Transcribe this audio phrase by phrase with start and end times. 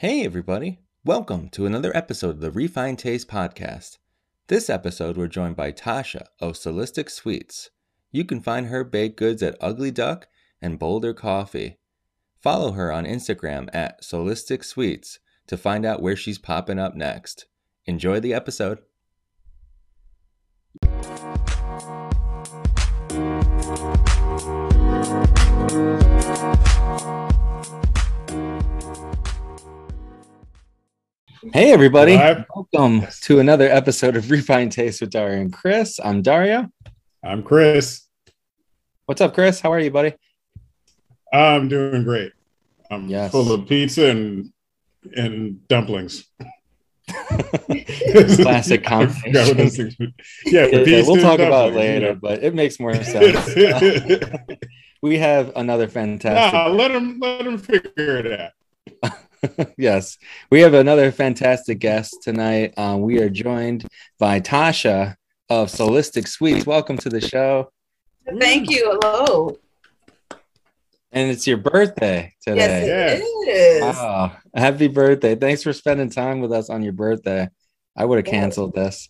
[0.00, 0.80] Hey, everybody.
[1.06, 3.96] Welcome to another episode of the Refined Taste Podcast.
[4.48, 7.70] This episode, we're joined by Tasha of Solistic Sweets.
[8.12, 10.28] You can find her baked goods at Ugly Duck
[10.60, 11.78] and Boulder Coffee.
[12.38, 17.46] Follow her on Instagram at Solistic Sweets to find out where she's popping up next.
[17.86, 18.82] Enjoy the episode.
[31.52, 32.16] Hey, everybody.
[32.16, 32.44] Live.
[32.54, 35.98] Welcome to another episode of Refine Taste with Dario and Chris.
[36.02, 36.68] I'm Dario.
[37.24, 38.02] I'm Chris.
[39.06, 39.60] What's up, Chris?
[39.60, 40.14] How are you, buddy?
[41.32, 42.32] I'm doing great.
[42.90, 43.32] I'm Yes.
[43.32, 44.52] full of pizza and
[45.16, 46.26] and dumplings.
[47.08, 50.06] Classic I forgot what those things were.
[50.44, 53.54] Yeah, we'll talk about later, but it makes more sense.
[55.02, 56.52] we have another fantastic.
[56.54, 59.12] nah, let them let them figure it out.
[59.78, 60.18] yes,
[60.50, 62.74] we have another fantastic guest tonight.
[62.76, 63.86] Um, we are joined
[64.18, 65.16] by Tasha
[65.48, 66.66] of Solistic Sweets.
[66.66, 67.70] Welcome to the show,
[68.40, 68.98] Thank you.
[69.02, 69.58] Hello.
[71.12, 72.86] and it's your birthday today.
[72.86, 73.82] Yes, it is.
[73.82, 74.36] Wow.
[74.54, 75.34] Happy birthday.
[75.34, 77.48] Thanks for spending time with us on your birthday.
[77.96, 79.08] I would have canceled this.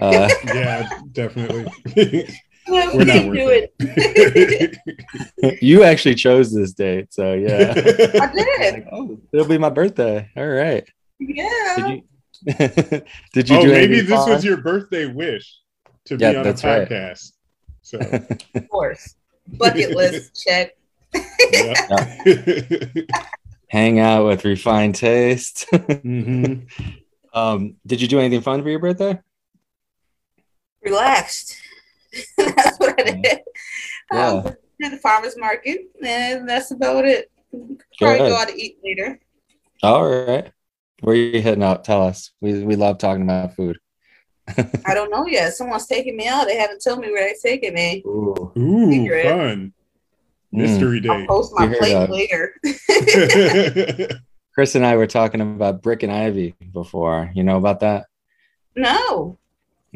[0.00, 2.28] Uh, Yeah, definitely.
[2.68, 3.74] Well, We're we not can do it.
[3.78, 5.58] it.
[5.62, 7.12] you actually chose this date.
[7.12, 7.72] So, yeah.
[7.76, 8.74] I did.
[8.74, 10.30] Like, oh, it'll be my birthday.
[10.36, 10.88] All right.
[11.18, 11.76] Yeah.
[11.76, 11.88] Did
[12.58, 14.30] you, did you oh, do maybe anything this fun?
[14.30, 15.58] was your birthday wish
[16.06, 16.88] to Yeah, be on a that's right.
[16.88, 17.32] podcast.
[17.82, 17.98] So
[18.54, 19.14] Of course.
[19.46, 20.70] Bucket list check.
[21.52, 22.06] yeah.
[23.68, 25.66] hang out with refined taste?
[25.72, 26.66] Mhm.
[27.34, 29.18] um, did you do anything fun for your birthday?
[30.82, 31.56] Relaxed.
[32.38, 33.40] that's what I did.
[34.12, 34.26] Yeah.
[34.28, 34.42] Um,
[34.80, 37.30] did the farmer's market, and that's about it.
[37.52, 38.28] Probably Good.
[38.30, 39.20] go out to eat later.
[39.82, 40.50] All right.
[41.00, 41.84] Where are you heading out?
[41.84, 42.32] Tell us.
[42.40, 43.78] We, we love talking about food.
[44.48, 45.54] I don't know yet.
[45.54, 46.46] Someone's taking me out.
[46.46, 48.02] They haven't told me where they're taking me.
[48.06, 48.52] Ooh.
[48.56, 49.24] Ooh, Secret.
[49.24, 49.72] fun.
[50.52, 50.58] Mm.
[50.58, 51.28] Mystery I'll date.
[51.28, 52.10] post my You plate that.
[52.10, 52.54] later.
[54.54, 57.30] Chris and I were talking about Brick and Ivy before.
[57.34, 58.06] You know about that?
[58.76, 59.38] no.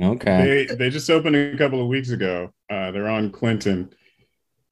[0.01, 0.67] Okay.
[0.69, 2.53] they they just opened a couple of weeks ago.
[2.71, 3.91] Uh, they're on Clinton,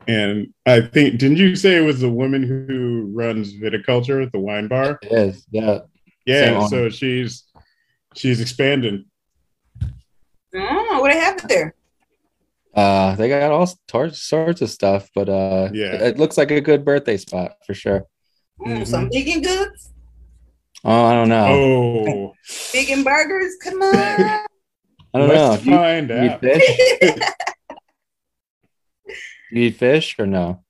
[0.06, 4.38] and I think didn't you say it was the woman who runs viticulture at the
[4.38, 4.98] wine bar?
[5.02, 5.46] It is.
[5.50, 5.80] Yeah.
[6.26, 6.68] Yeah, owner.
[6.68, 7.44] so she's
[8.14, 9.04] she's expanding.
[10.54, 11.74] Oh, what do they have there?
[12.74, 15.94] Uh, they got all tor- sorts of stuff, but uh, Yeah.
[15.94, 18.04] it looks like a good birthday spot for sure.
[18.60, 18.86] Mm, Mhm.
[18.86, 19.92] Some vegan goods,
[20.84, 21.46] Oh, I don't know.
[21.48, 22.32] Oh,
[22.72, 23.56] vegan burgers.
[23.62, 24.40] Come on.
[25.16, 25.48] I don't know.
[25.50, 26.40] let's Do you, find you eat out.
[26.40, 26.78] fish?
[29.50, 30.62] you eat fish or no?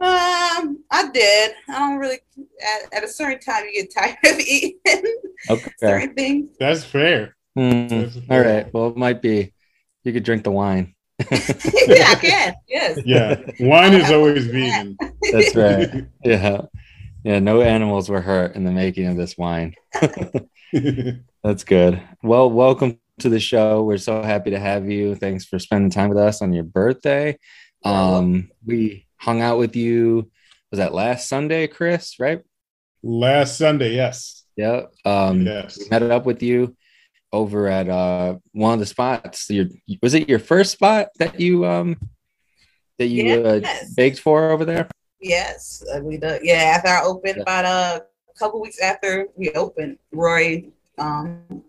[0.00, 1.52] Um, I did.
[1.68, 2.20] I don't really.
[2.62, 4.78] At, at a certain time, you get tired of eating
[5.50, 5.70] Okay.
[5.78, 6.56] certain things.
[6.58, 7.36] That's fair.
[7.54, 7.86] Hmm.
[7.88, 8.44] That's fair.
[8.64, 8.72] right.
[8.74, 9.52] Well, it might be.
[10.04, 10.94] You could drink the wine.
[11.30, 12.54] yeah, I can.
[12.66, 12.98] Yes.
[13.04, 14.96] Yeah, wine is always vegan.
[15.32, 16.06] That's right.
[16.24, 16.62] Yeah.
[17.24, 17.38] Yeah.
[17.40, 19.74] No animals were hurt in the making of this wine.
[21.42, 22.02] That's good.
[22.22, 23.82] Well, welcome to the show.
[23.82, 25.14] We're so happy to have you.
[25.14, 27.38] Thanks for spending time with us on your birthday.
[27.84, 30.30] Um, we hung out with you.
[30.70, 32.18] Was that last Sunday, Chris?
[32.18, 32.42] Right?
[33.02, 34.92] Last Sunday, yes, Yep.
[35.04, 35.78] Um, yes.
[35.78, 36.76] we met up with you
[37.32, 39.50] over at uh one of the spots.
[39.50, 39.66] Your
[40.00, 41.96] was it your first spot that you um
[42.98, 43.60] that you uh,
[43.96, 44.88] baked for over there?
[45.20, 46.38] Yes, uh, we do.
[46.42, 47.42] Yeah, after I opened, Yeah.
[47.42, 48.00] about uh,
[48.32, 50.64] a couple weeks after we opened, Roy,
[50.98, 51.64] um,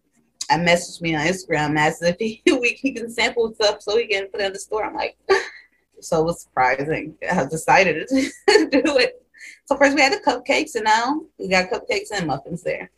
[0.50, 4.08] I messaged me on Instagram asked if he we he can sample stuff so he
[4.08, 4.86] can put it in the store.
[4.86, 5.18] I'm like,
[6.02, 7.16] so it was surprising.
[7.32, 8.16] I decided to
[8.70, 9.22] do it.
[9.66, 12.92] So first we had the cupcakes, and now we got cupcakes and muffins there.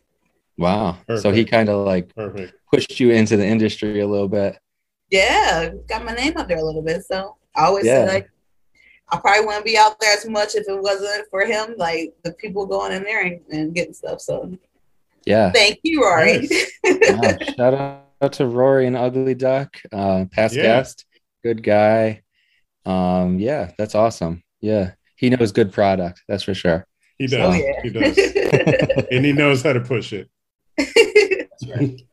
[0.56, 0.98] Wow.
[1.16, 2.52] So he kind of like Perfect.
[2.72, 4.58] pushed you into the industry a little bit.
[5.10, 7.04] Yeah, got my name up there a little bit.
[7.04, 8.06] So I always Yeah.
[8.06, 8.30] say like
[9.10, 12.32] I probably wouldn't be out there as much if it wasn't for him, like the
[12.32, 14.20] people going in there and, and getting stuff.
[14.20, 14.52] So
[15.28, 15.52] Yeah.
[15.52, 16.48] thank you, Rory.
[16.84, 17.36] Wow.
[17.56, 17.74] Shout
[18.20, 20.62] out to Rory and Ugly Duck, uh, past Yeah.
[20.62, 21.04] guest,
[21.42, 22.22] good guy.
[22.86, 24.42] Um, yeah, that's awesome.
[24.60, 26.22] Yeah, he knows good product.
[26.28, 26.86] That's for sure.
[27.18, 27.54] He does.
[27.54, 27.82] oh yeah.
[27.82, 28.16] He does,
[29.10, 30.30] and he knows how to push it.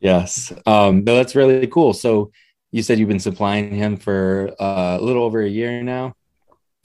[0.00, 0.52] Yes.
[0.64, 1.92] Um, no, that's really cool.
[1.92, 2.30] So
[2.70, 6.14] you said you've been supplying him for uh, a little over a year now.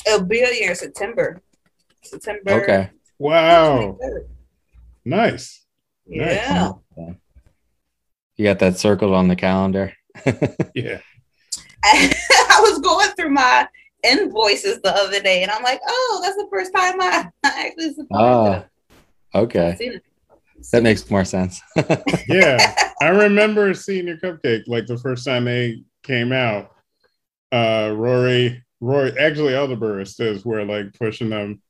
[0.08, 1.40] It'll be a year September.
[2.02, 2.64] September.
[2.64, 2.90] Okay.
[3.20, 4.00] Wow,
[5.06, 5.66] nice.
[6.06, 6.74] Yeah.
[8.36, 9.94] You got that circled on the calendar.
[10.76, 11.00] Yeah,
[11.84, 13.68] I, was going through my
[14.04, 17.94] invoices the other day, and I'm like, oh, that's the first time I, I actually
[17.94, 18.66] supported Ah,
[19.36, 20.00] okay.
[20.72, 21.62] That makes more sense.
[22.28, 26.72] yeah, I remember seeing your cupcake like the first time they came out.
[27.52, 31.62] Uh, Rory, Rory, actually, all the baristas were like pushing them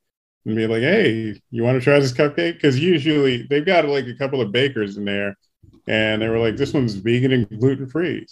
[0.45, 4.07] and be like, "Hey, you want to try this cupcake?" Because usually they've got like
[4.07, 5.38] a couple of bakers in there,
[5.88, 8.25] and they were like, "This one's vegan and gluten free."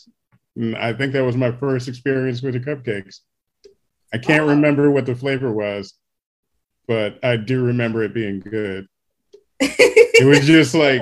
[0.56, 3.20] And I think that was my first experience with the cupcakes.
[4.14, 5.94] I can't remember what the flavor was,
[6.88, 8.88] but I do remember it being good.
[9.60, 11.02] It it was just like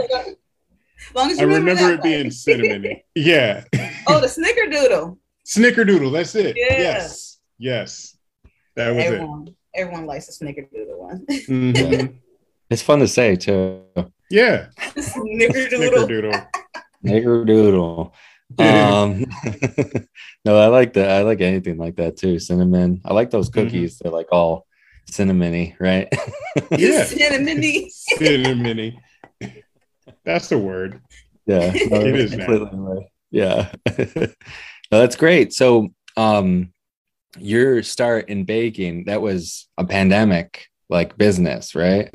[1.15, 2.29] long as I remember that it being way.
[2.29, 2.97] cinnamon.
[3.15, 3.63] Yeah.
[4.07, 5.17] oh, the snickerdoodle.
[5.45, 6.55] Snickerdoodle, that's it.
[6.57, 6.77] Yeah.
[6.77, 7.39] Yes.
[7.57, 8.17] Yes.
[8.75, 11.25] That was Everyone, everyone likes the snickerdoodle one.
[11.27, 11.47] it.
[11.47, 12.15] Mhm.
[12.69, 13.83] it's fun to say too.
[14.29, 14.67] Yeah.
[14.95, 16.07] snickerdoodle.
[16.07, 16.47] Snickerdoodle.
[17.05, 18.11] Snickerdoodle.
[18.57, 19.25] Um,
[20.43, 21.11] no, I like that.
[21.11, 22.39] I like anything like that too.
[22.39, 22.99] Cinnamon.
[23.05, 23.99] I like those cookies.
[23.99, 24.65] They're like all
[25.11, 26.07] cinnamony, right?
[26.71, 27.05] Yeah.
[27.05, 27.91] Cinnamony.
[28.17, 28.97] Cinnamony.
[30.25, 30.99] That's the word.
[31.45, 32.67] yeah, no, It that's now.
[32.79, 33.05] right.
[33.29, 34.27] Yeah, no,
[34.89, 35.53] that's great.
[35.53, 36.73] So, um,
[37.37, 42.09] your start in baking that was a pandemic like business, right?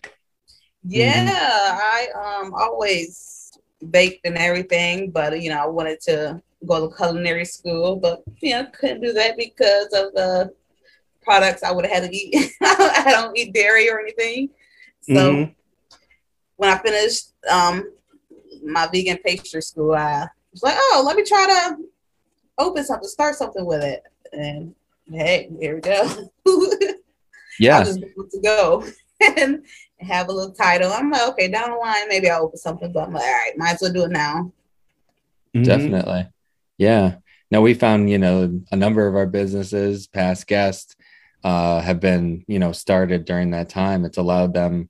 [0.83, 2.09] Yeah, I
[2.43, 3.53] um always
[3.91, 8.51] baked and everything, but you know, I wanted to go to culinary school, but you
[8.51, 10.53] know, couldn't do that because of the
[11.23, 12.51] products I would have had to eat.
[12.63, 14.51] I don't eat dairy or anything.
[15.01, 15.55] So Mhm.
[16.57, 17.91] when I finished um
[18.65, 21.77] my vegan pastry school, I was like, oh, let me try to
[22.59, 24.03] open something, start something with it.
[24.33, 24.75] And
[25.13, 26.03] hey, here we go.
[26.47, 26.95] I
[27.59, 28.85] Yeah, just to go
[29.39, 29.65] and
[30.01, 30.93] have a little title.
[30.93, 33.57] I'm like, okay, down the line, maybe I'll open something, but I'm like, all right,
[33.57, 34.53] might as well do it now.
[35.55, 35.65] Mhm.
[35.65, 36.29] definitely.
[36.79, 37.17] Yeah.
[37.51, 40.97] No, we found, you know, a number of our businesses, past guests,
[41.45, 44.05] uh, have been, you know, started during that time.
[44.05, 44.89] It's allowed them,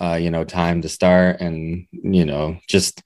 [0.00, 3.02] uh, you know, time to start and, you know, just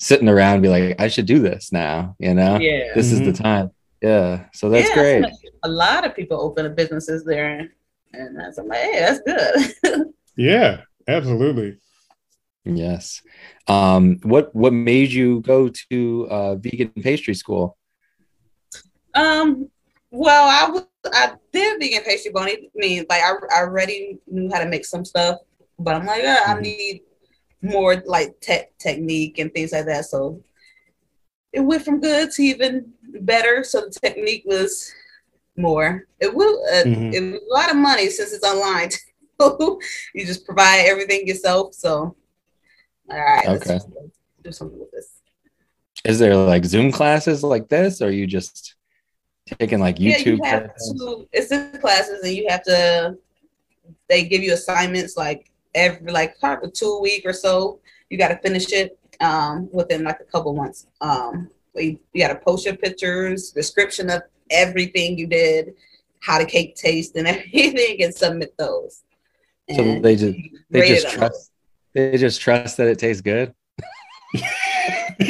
[0.00, 2.94] sitting around and be like, I should do this now, you know, Yeah.
[2.94, 3.70] this is the time.
[4.00, 4.46] Yeah.
[4.54, 5.24] So that's Yeah, great.
[5.64, 7.70] A lot of people open businesses there.
[8.12, 9.20] And that's I'm like, hey, that's
[9.82, 10.06] good.
[10.36, 11.78] Yeah, absolutely.
[12.64, 13.22] Yes.
[13.66, 17.76] Um, what, what made you go to, uh, vegan pastry school?
[19.14, 19.68] um,
[20.10, 24.50] well, I was I did vegan pastry, but I mean, like I, I already knew
[24.52, 25.38] how to make some stuff,
[25.78, 26.62] but I'm like, yeah, I Mhm.
[26.62, 27.02] need
[27.62, 30.06] more like tech technique and things like that.
[30.06, 30.42] So
[31.52, 33.62] it went from good to even better.
[33.64, 34.92] So the technique was
[35.62, 36.06] more.
[36.20, 36.62] It will.
[36.74, 37.14] Uh, Mhm.
[37.14, 38.90] It was a lot of money since it's online.
[40.14, 41.74] you just provide everything yourself.
[41.74, 42.14] So
[43.10, 43.74] all right, Okay.
[43.74, 43.88] just
[44.42, 45.08] do something with this.
[46.04, 48.74] Is there like Zoom classes like this, or are you just
[49.46, 50.38] taking like YouTube?
[50.42, 51.28] Yeah, you to.
[51.32, 53.16] It's in classes, and you have to.
[54.08, 57.80] They give you assignments like every like probably two week or so.
[58.10, 60.86] You got to finish it um, within like a couple months.
[61.00, 65.74] Um, you, you got to post your pictures, description of everything you did,
[66.20, 69.02] how the cake tastes, and everything, and submit those.
[69.74, 70.38] So And they just
[70.70, 71.50] they just it on trust
[71.94, 73.54] they just trust that it tastes good.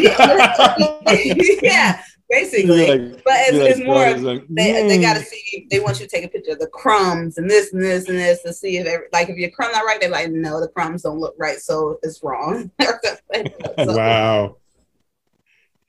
[1.61, 2.87] yeah, basically.
[2.89, 3.95] Like- but it's, be like, it's more.
[3.97, 5.03] "What of- is it?" they, they Mm.
[5.03, 7.73] got to see they want you to take a picture of the crumbs and this
[7.73, 10.09] and this and this to see if every, like if your crumb not right they're
[10.11, 14.57] like no the crumbs don't look right so it's wrong So- wow.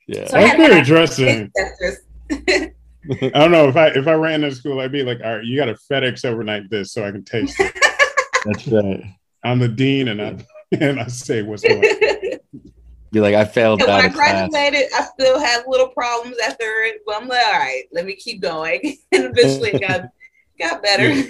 [0.06, 0.26] Yeah.
[0.26, 1.52] So That's very interesting.
[3.10, 3.32] Testers.
[3.34, 5.44] I don't know if I if I ran to school, I'd be like, all right,
[5.44, 7.74] you got to FedEx overnight this so I can taste it.
[8.44, 9.02] That's right.
[9.42, 10.36] I'm the dean, and I
[10.80, 12.40] and I say what's what.
[13.12, 14.50] Be like, I failed And when out I of class.
[14.50, 18.16] graduated, I still had little problems after it, but I'm like, all right, let me
[18.16, 18.80] keep going.
[19.12, 20.08] and eventually got
[20.58, 21.24] got better.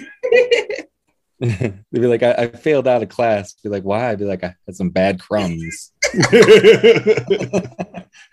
[1.59, 3.53] They'd be like, I, I failed out of class.
[3.53, 4.09] Be like, why?
[4.09, 5.91] I'd be like, I had some bad crumbs.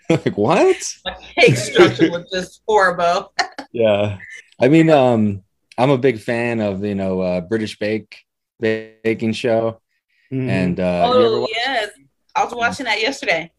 [0.09, 0.95] like, what?
[1.05, 3.33] My cake structure was just horrible.
[3.71, 4.17] Yeah.
[4.61, 5.43] I mean, um,
[5.77, 8.17] I'm a big fan of, you know, uh, British Bake
[8.59, 9.81] baking show.
[10.31, 10.49] Mhm.
[10.49, 11.89] And uh oh watch- yes,
[12.35, 13.51] I was watching that yesterday.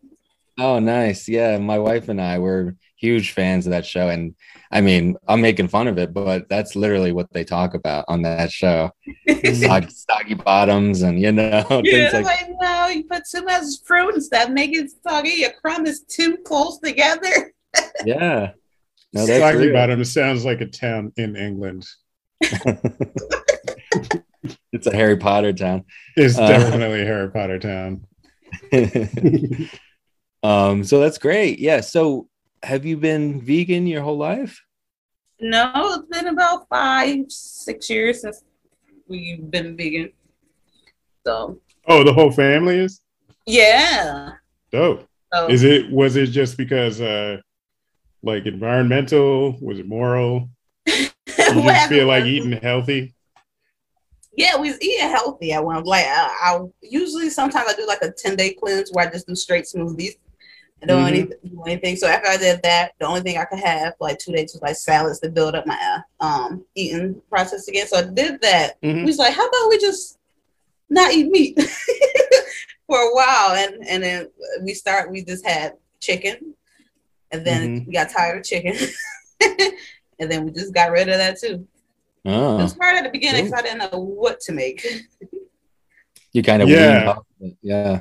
[0.58, 1.28] Oh, nice.
[1.28, 4.34] Yeah, my wife and I were huge fans of that show, and
[4.74, 8.22] I mean, I'm making fun of it, but that's literally what they talk about on
[8.22, 8.90] that show:
[9.54, 12.50] soggy, soggy bottoms, and you know, Yeah, things like, like.
[12.60, 15.30] no, you put too much fruit and stuff, make it soggy.
[15.30, 17.52] Your crumb is too close together.
[18.06, 18.50] Yeah,
[19.12, 19.72] no, that's Soggy real.
[19.72, 21.84] Bottom sounds like a town in England.
[24.72, 25.84] it's a Harry Potter town.
[26.16, 28.06] It's Uh, definitely a Harry Potter town.
[30.42, 31.58] um, so that's great.
[31.58, 31.80] Yeah.
[31.80, 32.28] So,
[32.62, 34.63] have you been vegan your whole life?
[35.44, 38.42] No, it's been about five, six years since
[39.06, 40.10] we've been vegan.
[41.26, 43.02] So Oh, the whole family is
[43.44, 44.30] yeah.
[44.72, 45.06] dope.
[45.34, 47.42] So, Is it was it just because uh
[48.22, 49.58] like environmental?
[49.60, 50.48] Was it moral?
[50.88, 53.14] You just feel like eating healthy?
[54.34, 55.84] Yeah, we was eating healthy at one.
[55.84, 59.26] Like I, I usually sometimes I do like a ten day cleanse where I just
[59.26, 60.14] do straight smoothies.
[60.84, 61.08] I don't Mhm.
[61.08, 61.96] any- do anything.
[61.96, 64.60] So after I did that, the only thing I could have like two days was
[64.60, 67.86] like salads to build up my um eating process again.
[67.86, 68.80] So I did that.
[68.82, 68.96] Mhm.
[68.96, 70.18] We was like, how about we just
[70.90, 71.58] not eat meat
[72.86, 74.28] for a while, and and then
[74.62, 75.10] we start.
[75.10, 76.54] We just had chicken,
[77.30, 77.86] and then Mhm.
[77.86, 78.76] we got tired of chicken,
[80.20, 81.66] and then we just got rid of that too.
[82.26, 84.86] It Oh, was hard at the beginning because I didn't know what to make.
[86.32, 86.96] you kind of Yeah.
[86.98, 87.24] weaned off.
[87.62, 88.00] Yeah.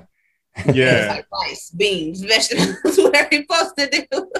[0.55, 1.07] It's Yeah.
[1.09, 4.31] like rice, beans, vegetables, whatever you're supposed to do.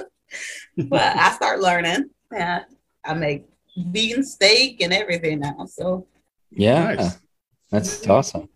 [0.88, 2.10] but I start learning.
[2.32, 2.64] Yeah,
[3.04, 3.44] I make
[3.76, 5.66] vegan steak and everything now.
[5.66, 6.06] So
[6.50, 6.94] Yeah.
[6.94, 7.18] Nice.
[7.70, 8.48] That's awesome.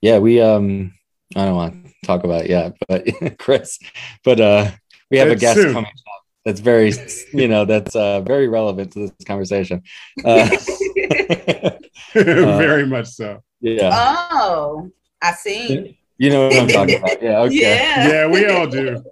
[0.00, 0.94] Yeah, we um
[1.36, 3.06] I don't want to talk about it yet, but
[3.38, 3.78] Chris,
[4.24, 4.70] but uh
[5.10, 5.72] we have a guest soon.
[5.72, 6.92] coming up that's very
[7.32, 9.82] you know that's uh very relevant to this conversation.
[10.24, 10.48] Uh,
[12.14, 13.42] Very much so.
[13.60, 13.90] yeah.
[14.32, 14.90] oh,
[15.22, 15.96] I seen.
[16.22, 17.20] You know what I'm talking about.
[17.20, 17.56] Yeah, okay.
[17.60, 18.08] Yeah.
[18.08, 19.02] Yeah, we all do.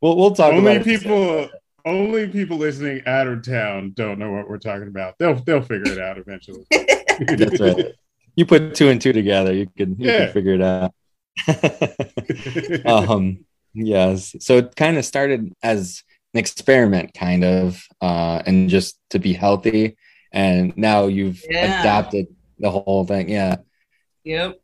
[0.00, 0.84] We'll we'll talk only about it.
[0.86, 1.50] people
[1.84, 5.16] only people listening out of town don't know what we're talking about.
[5.18, 6.64] They'll they'll figure it out eventually.
[6.70, 7.92] That's right.
[8.36, 10.24] You put two and two together, you can you Yeah.
[10.24, 10.94] can figure it out.
[12.86, 13.44] um
[13.74, 16.02] yes so it kind of started as
[16.34, 19.96] an experiment kind of uh and just to be healthy
[20.32, 21.80] and now you've Yeah.
[21.80, 22.26] adapted
[22.58, 23.56] the whole thing yeah
[24.24, 24.59] Yep.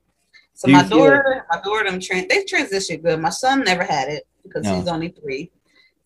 [0.57, 3.21] So Do my feel daughter, my daughter, them tran they transitioned good.
[3.21, 4.75] My son never had it because No.
[4.77, 5.51] he's only three.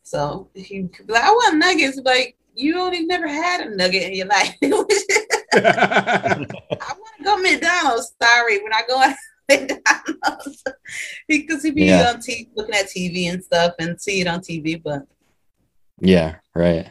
[0.02, 4.02] So he could be like, I want nuggets, like you only never had a nugget
[4.02, 4.57] in your life.
[4.62, 4.66] I
[6.99, 8.12] want to go McDonald's.
[8.21, 9.14] Sorry, we're not going
[9.49, 10.64] McDonald's
[11.28, 12.09] because he be Yeah.
[12.11, 14.83] on TV, looking at TV and stuff and see it on TV.
[14.83, 15.02] But
[16.02, 16.90] yeah right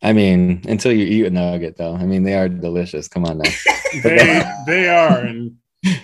[0.00, 3.38] i mean until you eat a nugget though i mean they are delicious come on
[3.38, 3.50] now
[4.04, 5.56] they they are, and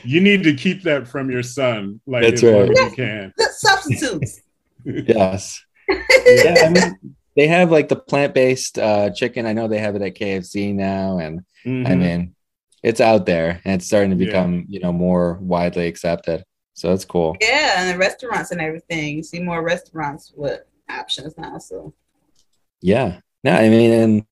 [0.05, 3.33] you need to keep that from your son, like That's as long as you can.
[3.37, 4.41] good substitutes.
[4.85, 5.63] yes
[6.27, 10.03] yeah i mean they have like the plant-based uh chicken i know they have it
[10.03, 11.99] at kfc now and I Mhm.
[11.99, 12.35] mean,
[12.83, 14.27] it's out there and it's starting to Yeah.
[14.27, 16.45] become, you know, more widely accepted.
[16.75, 17.37] So that's cool.
[17.41, 19.17] yeah, and the restaurants and everything.
[19.17, 21.57] You see more restaurants with options now.
[21.57, 21.95] So
[22.83, 23.21] Yeah.
[23.45, 24.27] No, I mean, and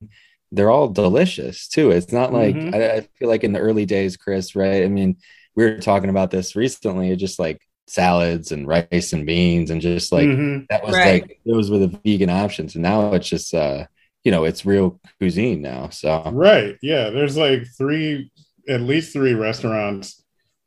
[0.52, 1.90] they're all delicious too.
[1.90, 2.74] It's not like Mhm.
[2.74, 4.84] I, I feel like in the early days, Chris, right?
[4.84, 5.16] I mean,
[5.56, 9.80] we were talking about this recently, it's just like salads and rice and beans and
[9.80, 10.66] just like Mhm.
[10.68, 11.22] that was Right.
[11.22, 12.74] like those were the vegan options.
[12.74, 13.86] And now it's just uh,
[14.24, 15.88] you know, it's real cuisine now.
[15.88, 16.76] So Right.
[16.80, 17.10] Yeah.
[17.10, 18.30] There's like three,
[18.68, 20.22] at least three restaurants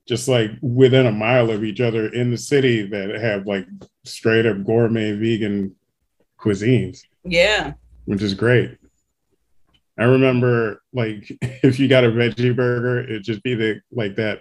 [0.08, 3.65] just like within a mile of each other in the city that have like
[4.04, 5.74] straight up gourmet vegan
[6.39, 7.74] cuisines, yeah,
[8.06, 8.77] which is great.
[9.98, 14.40] I remember like if you got a veggie burger, it'd just be the like that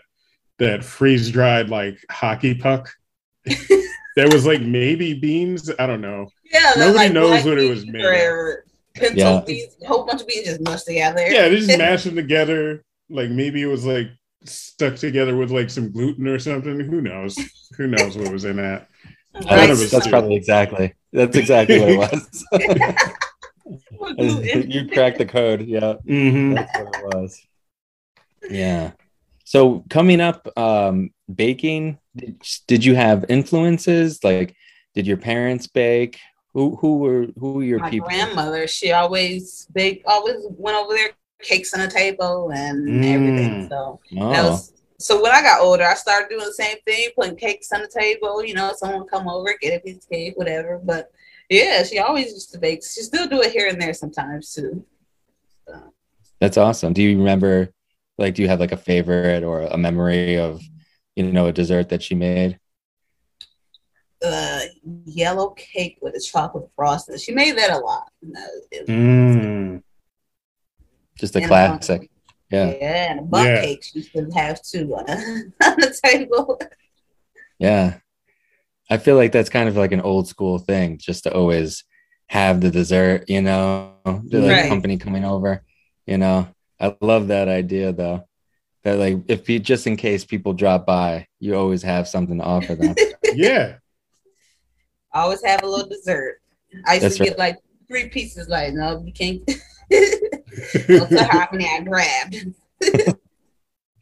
[0.58, 2.90] that freeze dried like hockey puck.
[3.44, 5.70] that was like maybe beans.
[5.78, 6.28] I don't know.
[6.52, 6.72] yeah.
[6.74, 9.42] they're Nobody knows what it was made or Pinto Yeah.
[9.44, 11.26] beans, a whole bunch of beans just mushed together.
[11.28, 12.84] Yeah, they just mashed them together.
[13.10, 14.08] Like maybe it was like
[14.44, 16.78] stuck together with like some gluten or something.
[16.80, 17.36] Who knows?
[17.76, 18.88] Who knows what was in that?
[19.34, 19.44] Right.
[19.46, 21.98] One of that's, that's probably exactly that's exactly what it
[22.52, 23.14] was.
[23.64, 23.82] With
[24.18, 24.70] gluten.
[24.70, 25.62] you cracked the code.
[25.66, 25.94] Yeah.
[26.06, 26.54] Mm-hmm.
[26.54, 27.40] That's what it was.
[28.50, 28.92] Yeah.
[29.44, 34.22] So coming up, um, baking, did, did you have influences?
[34.24, 34.54] Like,
[34.94, 36.18] did your parents bake?
[36.54, 38.06] Who who were who were your people?
[38.08, 38.26] My people?
[38.26, 41.10] grandmother, she always they always went over there,
[41.42, 43.12] cakes on the table and Mm.
[43.12, 43.68] everything.
[43.68, 47.08] So that Oh, was so when I got older, I started doing the same thing,
[47.16, 48.44] putting cakes on the table.
[48.44, 50.80] You know, someone come over, get a piece of cake, whatever.
[50.82, 51.10] But
[51.50, 52.82] yeah, she always used to bake.
[52.84, 54.84] She still do it here and there sometimes too.
[56.40, 56.92] that's awesome.
[56.92, 57.70] Do you remember,
[58.18, 60.60] like, do you have like a favorite or a memory of,
[61.16, 62.58] you know, a dessert that she made?
[64.24, 64.60] Uh,
[65.04, 67.18] yellow cake with a chocolate frosting.
[67.18, 68.10] She made that a lot.
[68.24, 69.82] Uh, Mm.
[71.18, 72.00] Just a And, classic.
[72.02, 72.08] um,
[72.50, 72.66] Yeah.
[72.80, 73.60] Yeah, and a butt Yeah.
[73.62, 75.04] cake she should have too on,
[75.64, 76.60] on the table.
[77.58, 77.98] Yeah.
[78.90, 81.84] I feel like that's kind of like an old school thing, just to always
[82.28, 84.68] have the dessert, you know, the like Right.
[84.68, 85.62] company coming over,
[86.06, 86.48] you know.
[86.80, 88.26] I love that idea though.
[88.82, 92.44] That like if you just in case people drop by, you always have something to
[92.44, 92.94] offer them.
[93.34, 93.78] Yeah.
[95.12, 96.40] Always have a little dessert.
[96.86, 97.28] I used That's to right.
[97.30, 98.48] get like three pieces.
[98.48, 99.42] Like, no, you can't.
[100.86, 102.46] Don't how many I grabbed.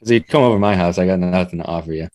[0.04, 2.08] So you come over to my house, I got nothing to offer you.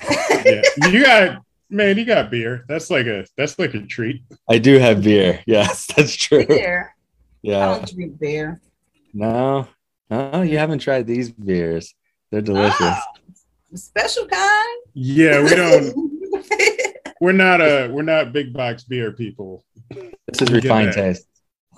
[0.44, 0.62] yeah.
[0.88, 2.64] You got man, you got beer.
[2.68, 4.22] That's like a that's like a treat.
[4.48, 5.40] I do have beer.
[5.46, 6.46] Yes, that's true.
[6.46, 6.94] Beer.
[6.94, 6.98] I
[7.42, 7.66] Yeah.
[7.66, 8.60] don't drink beer.
[9.14, 9.66] No,
[10.10, 11.94] Oh, you haven't tried these beers.
[12.30, 12.76] They're delicious.
[12.80, 13.02] Ah,
[13.74, 14.80] special kind.
[14.94, 15.94] Yeah, we don't
[17.20, 19.64] we're not a we're not big box beer people.
[19.90, 21.26] This is we refined taste.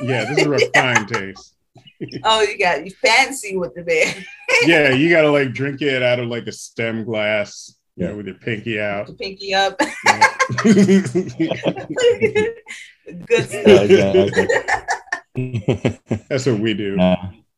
[0.00, 1.54] Yeah, this is refined taste.
[2.24, 4.12] oh, you got you fancy with the beer.
[4.62, 8.10] Yeah, you gotta like drink it out of like a stem glass, you Yeah.
[8.10, 9.06] know, with your pinky out.
[9.06, 9.80] The pinky up.
[10.06, 10.28] Yeah.
[13.26, 13.56] Good Yeah,
[14.12, 14.30] stuff.
[15.36, 16.18] exactly.
[16.28, 16.96] That's what we do.
[16.96, 17.16] No.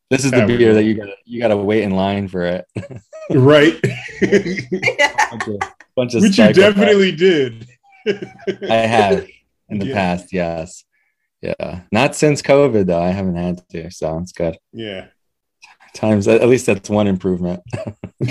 [0.09, 2.45] This is the Yeah, we beer that you gotta you gotta wait in line for
[2.45, 2.65] it.
[3.29, 3.73] Right.
[4.21, 5.59] bunch of,
[5.97, 6.53] bunch of Which you psychopaths.
[6.55, 7.67] definitely did.
[8.07, 9.27] I have
[9.67, 9.93] in the Yeah.
[9.93, 10.85] past, yes.
[11.41, 11.81] Yeah.
[11.91, 13.01] Not since COVID though.
[13.01, 14.57] I haven't had to, so it's good.
[14.71, 15.07] Yeah.
[15.93, 17.61] Times at least that's one improvement.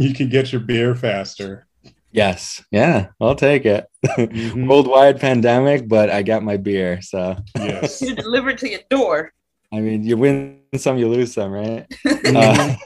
[0.00, 1.66] you can get your beer faster.
[2.10, 2.62] yes.
[2.70, 3.86] Yeah, I'll take it.
[4.06, 4.66] Mhm.
[4.68, 7.00] Worldwide pandemic, but I got my beer.
[7.02, 8.02] So Yes.
[8.02, 9.32] You delivered to your door.
[9.72, 11.86] I mean you win some, you lose some, right?
[12.06, 12.36] Mhm.
[12.36, 12.76] Uh,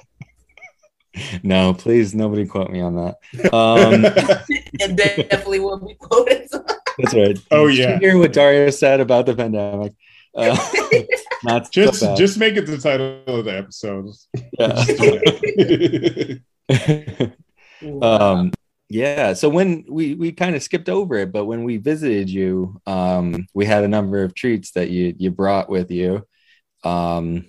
[1.43, 3.17] no, please nobody quote me on that.
[3.53, 4.05] Um
[4.81, 6.49] And then definitely will be quoted.
[6.99, 7.39] That's right.
[7.51, 7.99] Oh, Did you yeah.
[7.99, 9.93] hear what Dario said about the pandemic?
[10.37, 10.57] Uh,
[11.45, 12.17] not just bad.
[12.17, 14.11] just make it the title of the episode.
[16.69, 17.27] yeah.
[18.03, 18.53] um,
[18.89, 19.33] yeah.
[19.33, 23.47] So when we we kind of skipped over it, but when we visited you, um,
[23.55, 26.27] we had a number of treats that you you brought with you.
[26.85, 27.47] Um,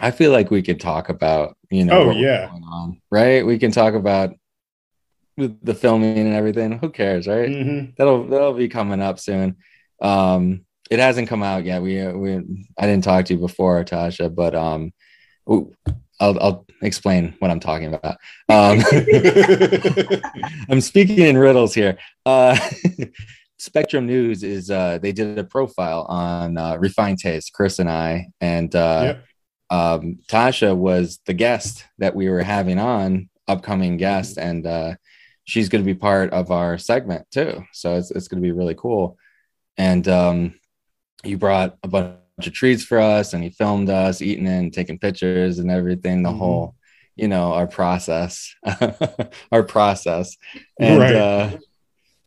[0.00, 2.48] I feel like we could talk about you know Oh, what yeah.
[2.48, 3.44] going on, right?
[3.46, 4.34] We can talk about
[5.36, 6.78] the filming and everything.
[6.78, 7.48] Who cares, right?
[7.48, 7.96] Mhm.
[7.96, 9.56] that'll that'll be coming up soon.
[10.02, 11.82] Um, it hasn't come out yet.
[11.82, 14.92] We we I didn't talk to you before, Tasha, but um,
[15.48, 18.16] I'll I'll explain what I'm talking about.
[18.48, 18.82] Um,
[20.68, 21.98] I'm speaking in riddles here.
[22.24, 22.58] Uh,
[23.58, 28.28] Spectrum News is uh, they did a profile on uh, Refined Taste, Chris and I,
[28.40, 29.24] and uh, Yep.
[29.70, 34.94] um, Tasha was the guest that we were having on, upcoming guest, and uh,
[35.44, 37.64] she's going to be part of our segment too.
[37.72, 39.18] So it's it's going to be really cool.
[39.76, 40.54] And um,
[41.24, 44.98] you brought a bunch of treats for us, and he filmed us eating and taking
[44.98, 46.22] pictures and everything.
[46.22, 46.38] The Mhm.
[46.38, 46.74] whole,
[47.16, 48.54] you know, our process,
[49.52, 50.36] our process,
[50.78, 50.98] and.
[51.00, 51.14] Right.
[51.14, 51.56] Uh,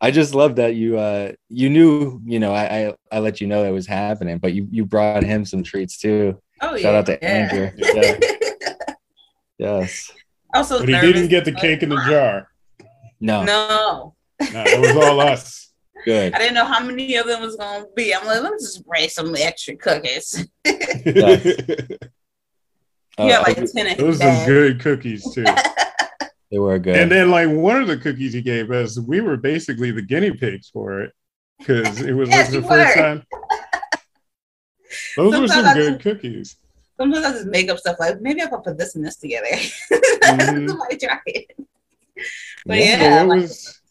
[0.04, 3.46] I just love that you uh you knew you know I, I I let you
[3.46, 6.42] know it was happening, but you you brought him some treats too.
[6.60, 6.98] Oh, Shout yeah.
[6.98, 7.28] out to yeah.
[7.28, 7.70] Andrew.
[7.94, 8.94] Yeah.
[9.58, 10.10] Yes.
[10.52, 12.48] also, But he didn't get the cake in the jar.
[13.20, 13.44] No.
[13.44, 14.14] No,
[14.52, 15.68] No, it was all us.
[16.04, 16.32] Good.
[16.34, 18.14] I didn't know how many of them was gonna be.
[18.14, 20.48] I'm like, let me just bring some extra cookies.
[23.18, 25.44] Uh, yeah, like ten Those are some good cookies too.
[26.50, 26.96] they were good.
[26.96, 30.30] And then like one of the cookies he gave us, we were basically the guinea
[30.30, 31.12] pigs for it
[31.58, 33.02] because it was Yes, like the first were.
[33.02, 33.22] time.
[35.16, 36.56] Those were some Sometimes I good cookies.
[36.96, 39.46] Sometimes I just make up stuff like maybe I could put this and this together.
[39.50, 40.68] Mhm.
[40.70, 41.50] Somebody try it.
[42.64, 42.84] But Yeah.
[42.98, 43.81] Yeah, it like- was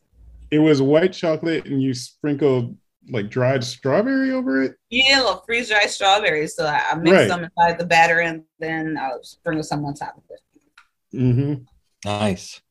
[0.52, 2.78] it was white chocolate and you sprinkled
[3.10, 4.76] like dried strawberry over it.
[4.90, 6.56] yeah, little freeze dried strawberries.
[6.56, 7.28] So I, I mix Right.
[7.28, 11.18] some inside the batter and then I'll sprinkle some on top of it.
[11.18, 11.64] Mm-hmm.
[12.06, 12.62] nice.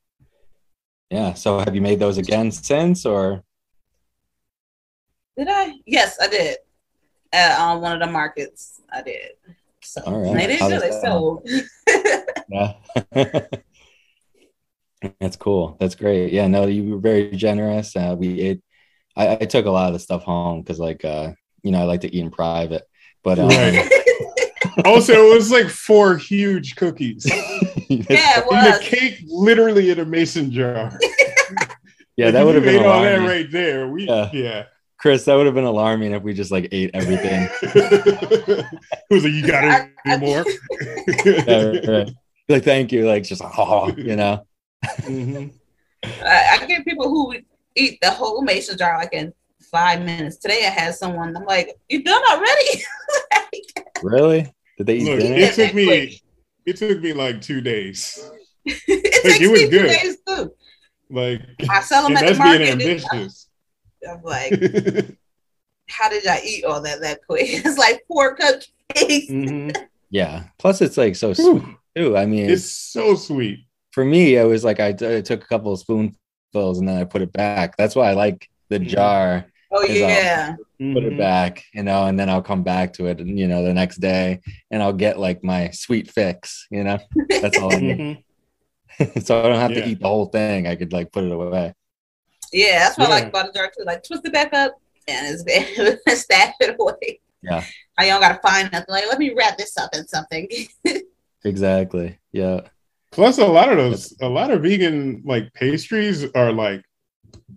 [1.10, 1.34] Yeah.
[1.34, 3.42] So have you made those again since or
[5.36, 5.72] Did I?
[5.86, 6.58] Yes, I did.
[7.32, 9.32] At um, one of the markets, I did.
[9.82, 10.34] So All right.
[10.36, 10.80] they did How good.
[10.80, 11.48] does They sold.
[12.48, 13.44] yeah.
[15.20, 15.76] That's cool.
[15.80, 16.32] That's great.
[16.32, 17.96] Yeah, no, you were very generous.
[17.96, 18.62] Uh, we ate
[19.16, 21.32] I, I took a lot of the stuff home because like uh,
[21.62, 22.82] you know, I like to eat in private.
[23.24, 23.90] But um, Right.
[24.84, 27.26] Also, it was like four huge cookies.
[27.88, 30.96] yeah, it And the cake literally in a mason jar.
[32.16, 33.28] yeah, that would have been ate all that alarming.
[33.28, 33.88] right there.
[33.88, 34.30] We Yeah.
[34.32, 34.64] yeah.
[34.98, 37.48] Chris, that would have been alarming if we just like ate everything.
[37.62, 38.66] it
[39.10, 40.44] was like you got I- I- any more?
[41.24, 42.10] Yeah, right.
[42.48, 43.06] Like, thank you.
[43.08, 44.46] Like, just oh, you know.
[44.84, 45.52] Mhm.
[46.04, 47.34] I, I get people who
[47.76, 49.32] eat the whole mason jar like in
[49.70, 50.36] five minutes.
[50.36, 51.36] Today I had someone.
[51.36, 52.82] I'm like, "You done already?"
[54.02, 54.50] Really?
[54.78, 55.36] Did they eat Look, dinner?
[55.36, 56.20] it took me Quick.
[56.64, 58.18] it took me like two days.
[58.64, 59.88] it Like, takes it was me two good.
[59.88, 60.54] days too.
[61.10, 62.68] Like I sell them at the that's being market.
[62.70, 63.48] and ambitious.
[64.08, 64.52] I'm like,
[65.90, 67.44] how did I eat all that that quick?
[67.46, 69.28] It's like four cupcakes.
[69.30, 69.76] Mhm.
[70.08, 70.44] Yeah.
[70.58, 71.62] Plus, it's like so sweet
[71.94, 72.16] too.
[72.16, 73.66] I mean, It's so sweet.
[73.92, 76.96] For me, I was like, I, t- I took a couple of spoonfuls and then
[76.98, 77.76] I put it back.
[77.76, 78.86] That's why I like the Mhm.
[78.86, 80.56] jar Oh 'Cause, yeah.
[80.56, 81.12] put Mhm.
[81.12, 83.72] it back, you know, and then I'll come back to it, and you know, the
[83.74, 86.98] next day, and I'll get like my sweet fix, you know.
[87.40, 87.98] That's all I need.
[87.98, 88.24] Mhm.
[89.24, 89.82] so I don't have Yeah.
[89.84, 90.66] to eat the whole thing.
[90.66, 91.72] I could like put it away.
[92.52, 93.84] Yeah, that's what I like about the jar too.
[93.84, 94.74] Like twist it back up
[95.06, 95.98] and it's there.
[96.16, 97.20] Stash it away.
[97.42, 97.64] Yeah.
[97.96, 98.86] I don't gotta find nothing.
[98.88, 100.48] Like, let me wrap this up in something.
[101.44, 102.18] Exactly.
[102.32, 102.60] Yeah.
[103.12, 106.82] Plus, a lot of those, a lot of vegan like pastries are like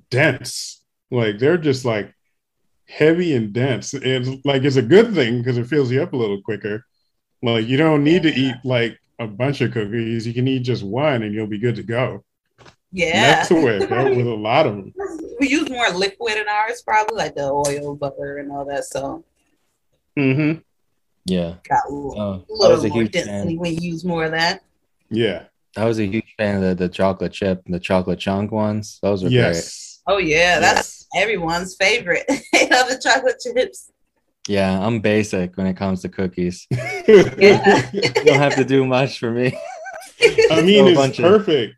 [0.10, 0.82] dense.
[1.12, 2.14] Like they're just like
[2.88, 3.94] heavy and dense.
[3.94, 6.86] And like it's a good thing because it fills you up a little quicker.
[7.42, 10.26] Like you don't need to eat like a bunch of cookies.
[10.26, 12.24] You can eat just one and you'll be good to go.
[12.60, 13.36] And yeah.
[13.36, 14.94] that's the way it with a lot of them.
[15.40, 18.86] we use more liquid in ours, probably like the oil, butter, and all that.
[18.86, 19.24] So
[20.18, 20.60] Mm-hmm.
[21.26, 21.56] Yeah.
[21.68, 23.58] got a little, Oh, I was little a more huge density fan.
[23.60, 24.62] when you use more of that.
[25.14, 25.44] Yeah.
[25.78, 29.00] I was a huge fan of the, the chocolate chip and the chocolate chunk ones.
[29.02, 30.02] Those were Yes.
[30.06, 32.26] Oh yeah, that's everyone's favorite.
[32.54, 33.90] they love the chocolate chips.
[34.48, 36.68] Yeah, I'm basic when it comes to cookies.
[36.70, 37.90] Yeah.
[37.94, 39.58] you don't have to do much for me.
[40.52, 41.76] I mean, Throw it's bunch of- perfect.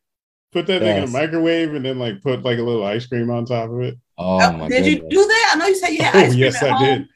[0.51, 1.11] Put that thing in a Yes.
[1.11, 3.95] microwave and then like put like a little ice cream on top of it.
[4.17, 5.51] Oh Oh, my did you do that?
[5.53, 6.85] I know you said you had Oh, cream yes, at I home.
[6.85, 7.07] did.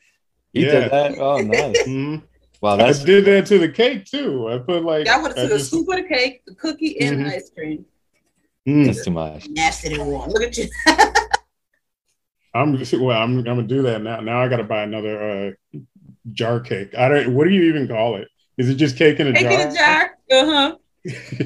[0.53, 0.71] You Yeah.
[0.79, 1.17] did that?
[1.19, 1.83] Oh, nice.
[1.87, 2.21] Mhm.
[2.61, 4.49] Wow, I did that to the cake too.
[4.49, 6.41] I put like Yeah, I would I have took a just- scoop of the cake,
[6.45, 7.29] the cookie, and Mhm.
[7.29, 7.85] the ice cream.
[8.67, 8.85] Mm.
[8.85, 9.47] that's too much.
[9.49, 10.29] Nasty and warm.
[10.29, 10.67] Look at you.
[12.53, 13.19] I'm just, well.
[13.21, 14.19] I'm, I'm gonna do that now.
[14.21, 15.79] Now I got to buy another uh,
[16.33, 16.95] jar cake.
[16.97, 17.33] I don't.
[17.35, 18.27] What do you even call it?
[18.57, 19.61] Is it just cake in a Cake jar?
[19.61, 20.17] in a jar.
[20.31, 20.75] Uh huh.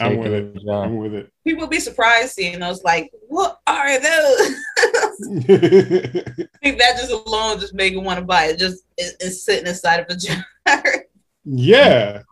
[0.00, 0.68] I'm Cake with it.
[0.70, 1.32] I'm with it.
[1.44, 2.82] People be surprised seeing those.
[2.84, 4.40] Like, what are those?
[5.22, 5.40] I
[6.62, 8.58] think that just alone just make you want to buy it.
[8.58, 10.44] Just it, it's sitting inside of a jar.
[11.44, 12.22] yeah,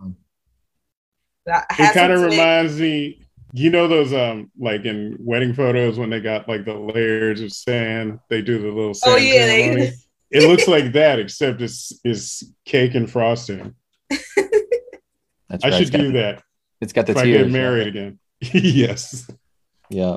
[1.47, 3.21] it kind of reminds me.
[3.57, 7.53] You know those um like in wedding photos when they got like the layers of
[7.53, 8.19] sand.
[8.29, 9.93] They do the little sand Oh yeah, they,
[10.33, 13.75] It looks like that, except it's it's cake and frosting.
[14.11, 15.73] That's I right.
[15.75, 16.43] should It's got- do that
[16.81, 18.19] It's got the if I get married again.
[18.41, 19.31] yes.
[19.89, 20.17] Yeah.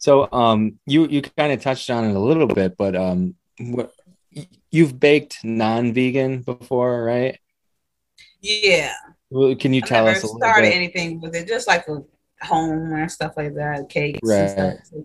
[0.00, 3.92] So um you you kind of touched on it a little bit, but um what
[4.70, 7.38] you've baked non-vegan before, right?
[8.40, 8.94] yeah.
[9.28, 10.74] Well, can you I tell us a little started bit?
[10.74, 12.02] anything with it, just like a
[12.42, 14.40] home or stuff like that, cakes Right.
[14.58, 15.02] and stuff.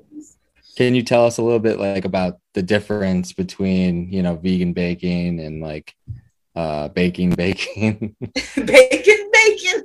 [0.77, 4.73] Can you tell us a little bit like about the difference between, you know, vegan
[4.73, 5.93] baking and like
[6.55, 8.15] uh baking baking?
[8.55, 9.83] bacon, bacon.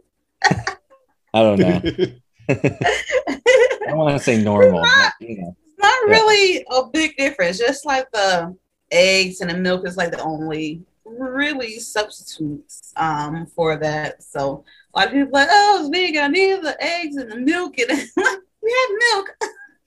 [1.35, 1.83] I don't know.
[2.51, 5.57] I want to say normal, but, you know.
[5.79, 6.15] not Yeah.
[6.15, 7.59] really a big difference.
[7.59, 8.57] Just like the
[8.91, 14.23] eggs and the milk is like the only really substitutes um for that.
[14.23, 16.23] So a lot of people like, oh, it's vegan.
[16.25, 17.89] I need the eggs and the milk, and
[18.63, 19.37] we have milk,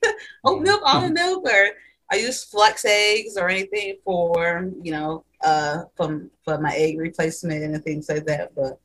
[0.44, 1.70] oat milk, almond milk, or
[2.12, 7.62] I use flax eggs or anything for you know uh from for my egg replacement
[7.64, 8.54] and things like that.
[8.54, 8.78] But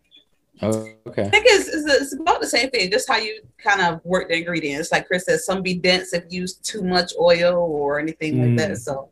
[0.62, 1.24] Oh, okay.
[1.24, 4.28] I think it's, it's, it's about the same thing, just how you kind of work
[4.28, 4.92] the ingredients.
[4.92, 8.56] Like Chris said, some be dense if you use too much oil or anything like
[8.58, 8.72] that.
[8.72, 8.78] Mm.
[8.78, 9.10] So,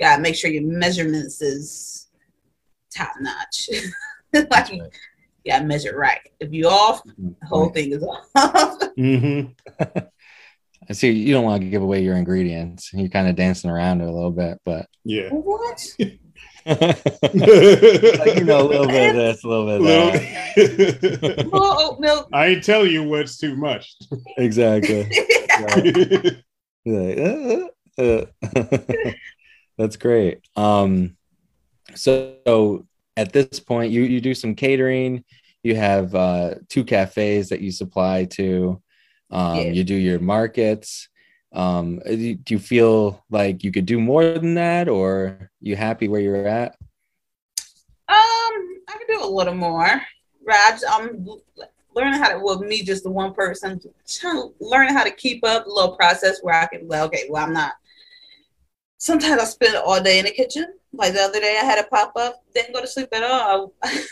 [0.00, 2.08] yeah, make sure your measurements is
[2.94, 3.70] top notch.
[4.32, 4.90] like, That's you right.
[5.44, 6.20] yeah, measure right.
[6.40, 8.82] If you off, the whole thing is off.
[8.96, 9.42] hmm
[10.90, 12.90] I see you don't want to give away your ingredients.
[12.94, 15.28] You're kind of dancing around it a little bit, but Yeah.
[15.30, 15.86] what?
[18.18, 21.22] like, you know, a little bit of this, a little bit of that.
[21.22, 22.28] Little- More oat milk.
[22.32, 23.94] I tell you what's too much.
[24.36, 25.10] Exactly.
[26.84, 26.94] Yeah.
[26.94, 27.18] Like,
[27.98, 28.26] uh,
[28.56, 29.10] uh.
[29.78, 30.38] That's great.
[30.54, 31.16] Um,
[31.96, 35.24] so at this point, you you do some catering.
[35.64, 38.80] You have uh, two cafes that you supply to.
[39.30, 39.62] Um, Yeah.
[39.72, 41.08] You do your markets.
[41.52, 46.20] Um, do you- feel like you could do more than that, or you happy where
[46.20, 46.76] you're at?
[48.08, 48.14] Um,
[48.88, 50.02] I can do a little more.
[50.46, 51.26] Right, I'm
[51.94, 52.38] learning how to.
[52.38, 55.96] Well, me, just the one person, trying to learning how to keep up a little
[55.96, 56.86] process where I can.
[56.88, 57.74] Well, okay, well, I'm not.
[58.98, 60.74] Sometimes I spend all day in the kitchen.
[60.92, 62.42] Like the other day, I had a pop up.
[62.54, 63.72] Didn't go to sleep at all.
[63.84, 64.04] I,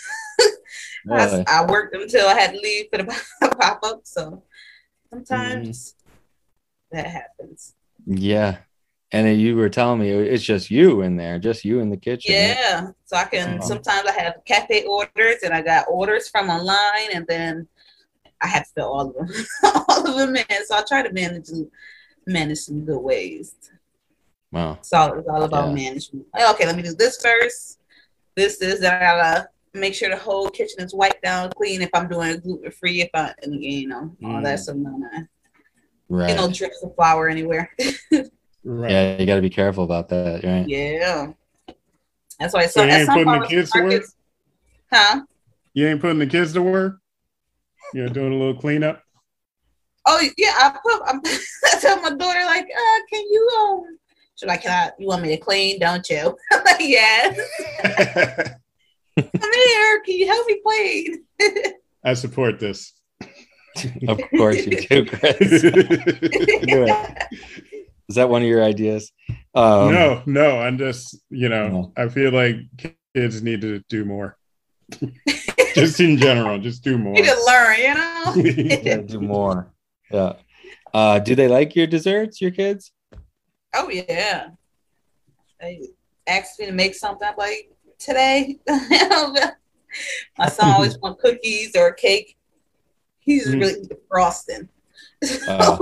[1.07, 1.45] Really?
[1.47, 3.25] I worked until I had to leave for the
[3.61, 4.01] pop up.
[4.05, 4.43] So
[5.11, 5.96] sometimes
[6.93, 7.75] that happens.
[8.07, 8.59] Yeah.
[9.13, 12.35] And you were telling me it's just you in there, just you in the kitchen.
[12.35, 12.57] right?
[12.59, 12.91] Yeah.
[13.05, 17.27] So I can sometimes I have cafe orders and I got orders from online and
[17.27, 17.69] then
[18.43, 19.47] I have to fill all of them
[19.89, 20.67] all of them in.
[20.67, 21.49] So I try to manage
[22.27, 23.55] manage some good ways.
[24.53, 24.79] Wow.
[24.83, 25.75] So it's all about Yeah.
[25.75, 26.27] management.
[26.51, 27.79] Okay, let me do this first.
[28.35, 31.91] This is that I gotta make sure the whole kitchen is wiped down clean if
[31.95, 34.65] I'm doing gluten free if I and you know all that Mm.
[34.65, 35.09] so no no
[36.09, 36.31] Right.
[36.31, 37.71] you know drips of flour anywhere.
[38.69, 38.91] Right.
[38.91, 40.69] Yeah, you got to be careful about that, right?
[40.69, 41.29] Yeah.
[42.41, 42.67] That's why.
[42.67, 44.03] So So, you ain't putting the kids to work?
[44.93, 45.23] Huh?
[45.73, 46.99] You ain't putting the kids to work.
[47.95, 49.05] You're doing a little cleanup.
[50.05, 51.03] Oh yeah, I put.
[51.07, 51.21] I'm,
[51.65, 53.99] I tell my daughter like, uh, can you um?
[54.35, 54.91] She's like, can I?
[54.99, 55.79] You want me to clean?
[55.79, 56.37] Don't you?
[56.53, 57.35] I'm like, yeah.
[59.17, 60.01] Come here.
[60.01, 61.25] Can you help me clean?
[62.03, 62.93] I support this.
[64.09, 65.37] Of course you do, Chris.
[68.09, 69.11] Is that one of your ideas?
[69.55, 71.93] Um, no, no, I'm just, you know, No.
[71.97, 72.57] I feel like
[73.15, 74.37] kids need to do more.
[75.75, 77.15] just in general, just do more.
[77.17, 78.81] You to learn, you know.
[78.85, 79.73] gotta do more.
[80.11, 80.35] Yeah.
[80.95, 82.93] Uh, do they like your desserts, your kids?
[83.75, 84.49] oh yeah.
[85.61, 85.81] They
[86.27, 87.27] asked me to make something.
[87.27, 88.59] I'm like, today.
[90.39, 92.36] my son always want cookies or cake.
[93.27, 93.61] He's Mm.
[93.61, 94.69] really into frosting.
[95.49, 95.77] Uh.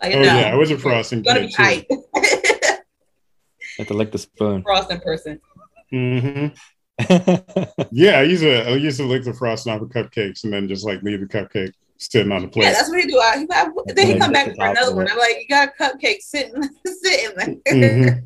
[0.00, 1.62] like, oh no, yeah, I was a frosting Gonna kid be too.
[1.62, 1.86] tight.
[3.78, 4.62] Have to lick the spoon.
[4.62, 5.40] frosting person.
[5.92, 6.54] Mm-hmm.
[7.90, 10.68] Yeah, I used to I used to lick the frosting off of cupcakes and then
[10.68, 12.64] just like leave the cupcake sitting on the plate.
[12.64, 13.18] Yeah, that's what he do.
[13.18, 15.08] I, he, I, then he Like, come back the for another one.
[15.10, 18.22] I'm like, you got a cupcake sitting, sitting there.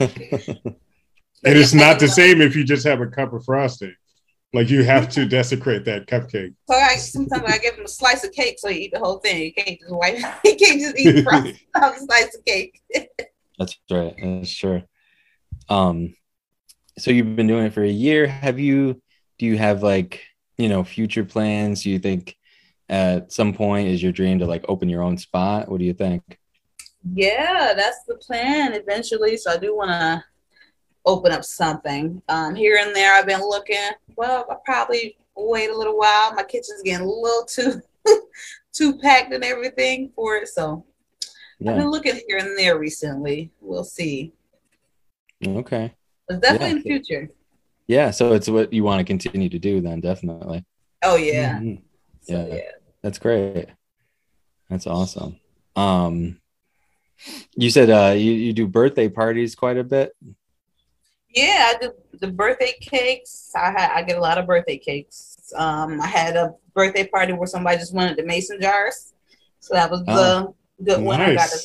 [0.00, 0.74] Mhm.
[1.44, 3.94] And it's not the same if you just have a cup of frosting.
[4.54, 6.54] Like you have to desecrate that cupcake.
[6.70, 9.18] So I sometimes I give him a slice of cake so he eat the whole
[9.18, 9.36] thing.
[9.36, 10.16] He can't just wipe.
[10.42, 12.80] He can't just eat frosting a slice of cake.
[13.58, 14.14] That's right.
[14.18, 14.82] That's true.
[15.68, 16.14] Um,
[16.98, 18.26] so you've been doing it for a year.
[18.26, 19.02] Have you?
[19.38, 20.22] Do you have like
[20.56, 21.82] you know future plans?
[21.82, 22.34] Do you think
[22.88, 25.68] at some point is your dream to like open your own spot?
[25.68, 26.22] What do you think?
[27.12, 29.36] Yeah, that's the plan eventually.
[29.36, 30.24] So I do want to
[31.04, 32.20] open up something.
[32.28, 33.76] Um, here and there, I've been looking.
[34.16, 36.34] Well, I'll probably wait a little while.
[36.34, 37.80] My kitchen's getting a little too
[38.72, 40.48] too packed and everything for it.
[40.48, 40.84] So
[41.60, 43.50] I've been looking here and there recently.
[43.60, 44.32] We'll see.
[45.46, 45.94] Okay.
[46.28, 46.72] But definitely Yeah.
[46.72, 47.30] in the future.
[47.86, 48.10] Yeah.
[48.10, 50.64] So it's what you want to continue to do then, definitely.
[51.02, 51.58] Oh yeah.
[51.58, 51.82] Mhm.
[52.22, 52.54] So, Yeah.
[52.54, 52.60] yeah.
[53.02, 53.66] That's great.
[54.68, 55.38] That's awesome.
[55.76, 56.40] Um,
[57.56, 60.12] you said uh, you you do birthday parties quite a bit.
[61.38, 63.52] Yeah, I do the birthday cakes.
[63.54, 65.52] I had I get a lot of birthday cakes.
[65.56, 69.12] Um, I had a birthday party where somebody just wanted the mason jars,
[69.60, 71.20] so that was Oh, the good one.
[71.20, 71.58] I got to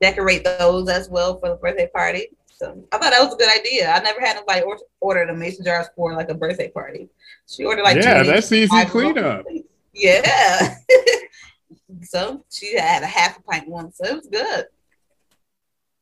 [0.00, 2.28] decorate those as well for the birthday party.
[2.56, 3.90] So I thought that was a good idea.
[3.90, 7.08] I never had nobody or- order the mason jars for like a birthday party.
[7.46, 9.46] She ordered like yeah, that's easy five cleanup.
[9.94, 10.74] Yeah.
[12.02, 14.66] so she had a half a pint one, so it was good.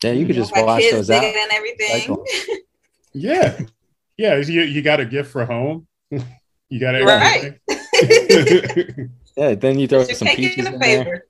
[0.03, 1.25] Yeah, you could just My wash kids those out.
[1.25, 2.17] and everything.
[3.21, 3.31] Cycle.
[3.31, 3.59] Yeah.
[4.19, 5.87] Yeah, you, you got a gift for home.
[6.69, 7.05] You got it.
[7.05, 7.61] Right.
[9.37, 11.05] Yeah, then you throw Just some peaches in in a there.
[11.05, 11.27] favor.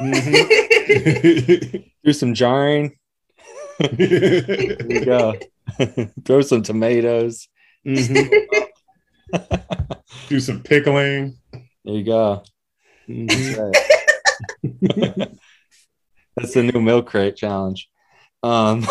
[0.00, 1.84] Mhm.
[2.04, 2.96] Do some jarring.
[3.78, 5.34] There you go.
[6.24, 7.46] throw some tomatoes.
[7.86, 8.46] Mhm.
[10.28, 11.36] Do some pickling.
[11.84, 12.42] There you go.
[13.08, 13.28] Mhm.
[13.28, 13.58] That's
[15.20, 15.28] right.
[16.36, 17.88] That's the new milk crate challenge.
[18.42, 18.82] Um,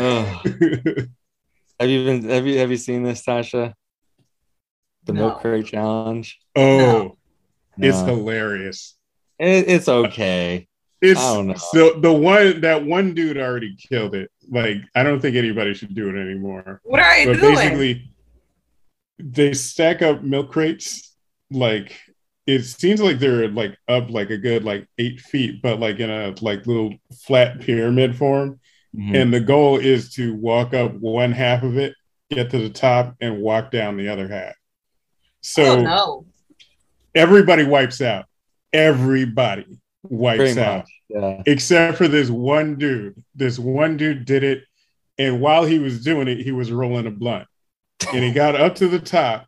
[0.00, 0.42] oh.
[1.80, 2.28] have you been?
[2.28, 3.74] Have you have you seen this, Tasha?
[5.04, 5.20] The No.
[5.20, 6.38] milk crate challenge.
[6.56, 7.16] oh,
[7.78, 8.06] it's No.
[8.06, 8.96] hilarious.
[9.38, 10.66] It, it's okay.
[11.00, 11.54] It's I don't know.
[11.54, 14.30] so the one that one dude already killed it.
[14.50, 16.80] Like I don't think anybody should do it anymore.
[16.84, 17.54] What are you but doing?
[17.54, 18.12] basically
[19.18, 21.14] they stack up milk crates
[21.50, 21.98] like
[22.46, 26.10] it seems like they're like up like a good like eight feet but like in
[26.10, 26.94] a like little
[27.26, 28.58] flat pyramid form
[28.96, 29.14] Mhm.
[29.16, 31.94] and the goal is to walk up one half of it
[32.30, 34.54] get to the top and walk down the other half
[35.40, 36.26] so oh no.
[37.14, 38.26] everybody wipes out
[38.72, 39.66] everybody
[40.02, 40.90] wipes Pretty out much.
[41.08, 41.42] Yeah.
[41.46, 43.22] except for this one dude.
[43.34, 44.62] This one dude did it,
[45.18, 47.46] and while he was doing it, he was rolling a blunt.
[48.14, 49.46] And he got up to the top,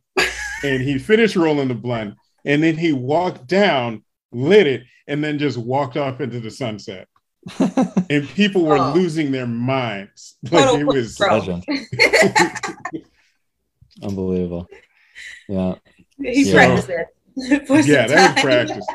[0.65, 5.39] and he finished rolling the blunt, and then he walked down, lit it, and then
[5.39, 7.07] just walked off into the sunset.
[8.11, 8.93] And people were Oh.
[8.95, 10.37] losing their minds.
[10.51, 11.19] Like it was.
[11.19, 11.65] Legend.
[14.03, 14.67] Unbelievable.
[15.49, 15.75] Yeah.
[16.19, 16.55] He's Yeah.
[16.55, 17.67] practiced that.
[17.67, 18.45] for Yeah, some that was time.
[18.45, 18.87] practice.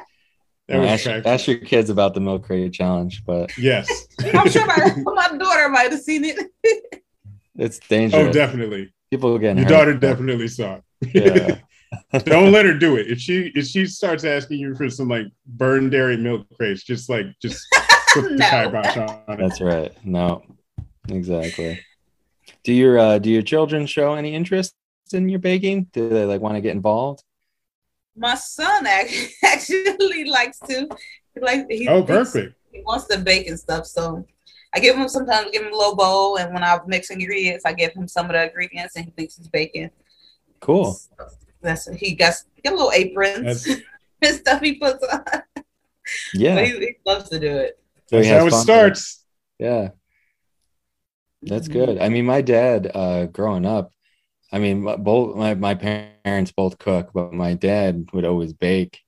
[0.67, 1.25] That was ask, practice.
[1.31, 4.07] ask your kids about the milk crate challenge, but Yes.
[4.33, 6.37] I'm sure my, my daughter might have seen it.
[7.57, 8.27] it's oh, dangerous.
[8.27, 8.93] oh, definitely.
[9.09, 9.71] People getting Your hurt.
[9.71, 11.13] daughter definitely saw it.
[11.13, 12.19] Yeah.
[12.25, 13.07] Don't let her do it.
[13.07, 17.09] If she if she starts asking you for some like Byrne Dairy milk crates, just
[17.09, 17.65] like just
[18.13, 18.49] put the No.
[18.49, 19.37] kibosh on it.
[19.37, 19.93] That's right.
[20.05, 20.43] No,
[21.09, 21.79] exactly.
[22.63, 24.75] Do your uh, do your children show any interest
[25.13, 25.87] in your baking?
[25.93, 27.23] Do they like want to get involved?
[28.15, 28.85] My son
[29.43, 30.87] actually likes to.
[31.39, 32.55] Like he Oh, thinks- perfect.
[32.71, 34.25] He wants to bake and stuff, so
[34.75, 37.73] I give him sometimes give him a little bowl, and when I mix ingredients, I
[37.73, 39.89] give him some of the ingredients, and he thinks he's baking.
[40.59, 40.95] Cool.
[41.61, 43.81] That's he gets get a little aprons That's,
[44.21, 45.23] and stuff he puts on.
[45.55, 45.63] But
[46.33, 46.59] Yeah.
[46.65, 47.79] he, he loves to do it.
[48.07, 49.23] So that's how it starts.
[49.59, 49.89] Yeah.
[51.43, 51.99] That's good.
[51.99, 53.91] I mean, my dad, uh, growing up,
[54.51, 58.99] I mean, both my, my parents both cook, but my dad would always bake.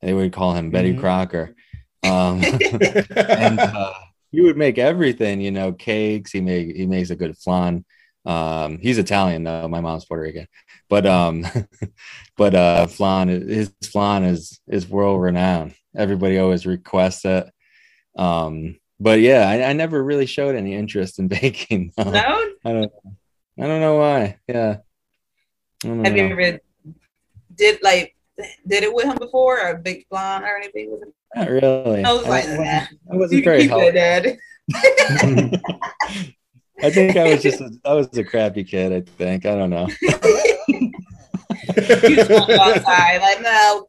[0.00, 1.00] They would call him Betty Mhm.
[1.00, 1.54] Crocker.
[2.02, 2.42] Um,
[3.16, 3.94] and uh,
[4.30, 6.32] he would make everything, you know, cakes.
[6.32, 7.84] He make he makes a good flan.
[8.24, 9.66] Um, he's Italian though.
[9.68, 10.46] My mom's Puerto Rican,
[10.88, 11.44] but um,
[12.36, 15.74] but uh, flan his flan is is world renowned.
[15.96, 17.50] Everybody always requests it.
[18.16, 21.92] Um, but yeah, I, I never really showed any interest in baking.
[21.98, 22.92] No, I don't.
[23.58, 24.38] I don't know why.
[24.48, 24.78] Yeah.
[25.84, 26.58] Have you ever
[27.54, 28.16] did like
[28.66, 31.12] did it with him before or big blonde or anything with him?
[31.34, 32.04] Not really.
[32.04, 32.86] I was like, I, nah.
[33.12, 33.92] I wasn't can very helpful.
[33.92, 34.38] Dad.
[36.82, 38.92] I think I was just a, I was a crappy kid.
[38.92, 39.88] I think I don't know.
[40.02, 40.10] you
[42.16, 43.88] just want to go outside, like no.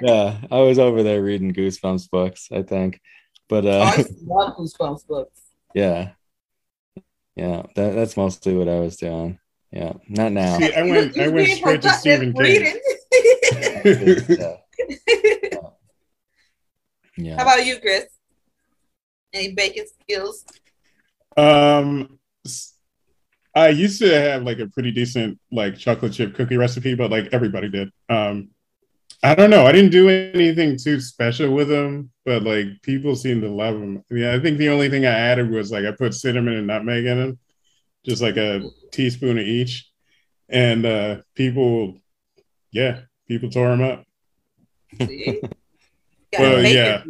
[0.00, 2.48] Yeah, I was over there reading Goosebumps books.
[2.52, 3.00] I think,
[3.48, 5.40] but Oh, I uh, love Goosebumps books.
[5.74, 6.10] yeah,
[7.36, 9.38] yeah, that, that's mostly what I was doing.
[9.70, 10.58] Yeah, not now.
[10.58, 12.80] See, I went I went straight to productive Stephen King.
[14.28, 14.56] yeah.
[17.16, 17.36] yeah.
[17.36, 18.06] How about you, Chris?
[19.32, 20.44] Any baking skills?
[21.36, 22.18] Um,
[23.54, 27.28] I used to have like a pretty decent like chocolate chip cookie recipe, but like
[27.32, 27.90] everybody did.
[28.08, 28.50] Um,
[29.22, 29.66] I don't know.
[29.66, 34.04] I didn't do anything too special with them, but like people seem to love them.
[34.10, 37.06] Yeah, I think the only thing I added was like I put cinnamon and nutmeg
[37.06, 37.38] in them,
[38.04, 39.88] just like a teaspoon of each,
[40.50, 41.96] and uh people,
[42.70, 44.04] yeah, people tore them up.
[45.06, 45.40] See?
[46.38, 47.04] Well, yeah.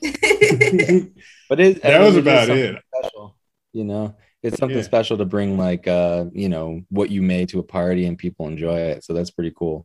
[1.48, 2.80] But it, That was about it.
[2.96, 3.36] Special,
[3.72, 4.84] you know, it's something Yeah.
[4.84, 8.46] special to bring like uh, you know, what you made to a party and people
[8.46, 9.04] enjoy it.
[9.04, 9.84] So that's pretty cool.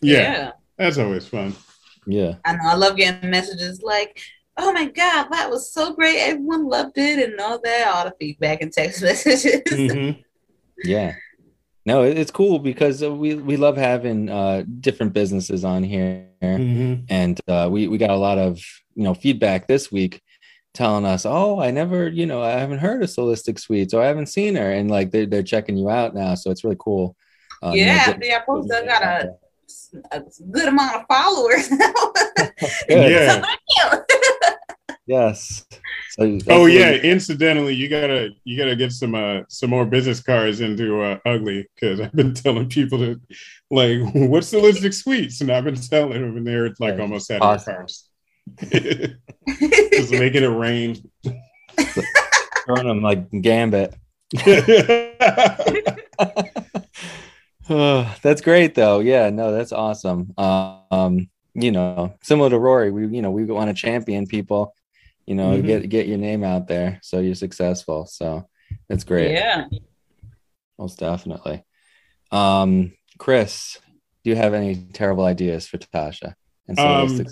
[0.00, 1.54] yeah, that's always fun.
[2.06, 2.34] Yeah.
[2.44, 2.60] I know.
[2.64, 4.20] I love getting messages like,
[4.56, 6.18] "Oh my god, that was so great!
[6.18, 9.62] Everyone loved it," and all that, all the feedback and text messages.
[9.66, 10.22] Mhm.
[10.84, 11.14] Yeah.
[11.86, 17.04] No, it's cool because uh, we we love having uh different businesses on here, Mhm.
[17.08, 18.60] and uh, we we got a lot of
[18.94, 20.20] you know feedback this week
[20.74, 24.06] telling us, oh, I never, you know, I haven't heard of Solistic Sweets or I
[24.06, 27.16] haven't seen her, and like they're they're checking you out now, so it's really cool.
[27.62, 29.34] Uh, you know, yeah, getting- after I posted, I got a,
[30.12, 31.70] a good amount of followers.
[32.88, 33.42] Yeah.
[35.06, 35.64] Yes.
[36.10, 36.90] So Oh yeah.
[36.90, 41.18] really- Incidentally, you gotta you gotta get some uh some more business cards into uh,
[41.24, 43.20] Ugly because I've been telling people to
[43.70, 47.30] like what's the Holistic Sweets, and I've been telling them, and they're like Yeah, almost
[47.30, 47.74] out of awesome.
[47.74, 48.10] cards.
[48.70, 50.96] Just making it rain.
[52.66, 53.94] throwing them like Gambit.
[57.68, 59.00] Oh, that's great though.
[59.00, 60.32] Yeah, no, that's awesome.
[60.38, 64.74] Um, you know, similar to Rory, we you know we want to champion people,
[65.26, 65.66] you know, Mhm.
[65.66, 68.06] get get your name out there so you're successful.
[68.06, 68.48] So
[68.88, 69.32] that's great.
[69.32, 69.64] yeah.
[70.78, 71.64] Most definitely.
[72.30, 73.78] Um, Chris,
[74.22, 76.34] do you have any terrible ideas for Tasha?
[76.68, 77.26] And Um,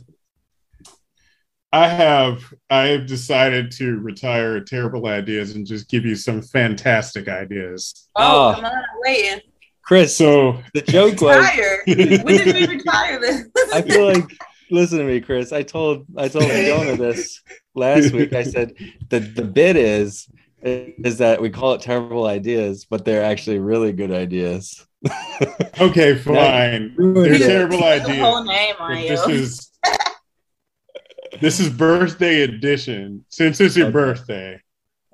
[1.72, 7.28] I have I have decided to retire terrible ideas and just give you some fantastic
[7.28, 8.08] ideas.
[8.16, 8.54] Oh, Oh.
[8.54, 9.40] come on, I'm waiting.
[9.86, 11.46] Chris, So the joke was
[11.86, 11.96] when
[12.36, 13.44] did we retire this?
[13.72, 14.24] I feel like
[14.70, 15.52] listen to me, Chris.
[15.52, 17.40] I told I told Jonah this
[17.74, 18.32] last week.
[18.32, 18.72] I said
[19.10, 20.28] the the bit is
[20.62, 24.84] is that we call it terrible ideas, but they're actually really good ideas.
[25.80, 26.94] okay, fine.
[26.98, 27.38] They're it.
[27.38, 28.48] terrible the whole ideas.
[28.88, 29.08] name.
[29.08, 29.70] This is
[31.40, 33.24] this is birthday edition.
[33.28, 33.92] Since it's your Okay.
[33.92, 34.60] birthday,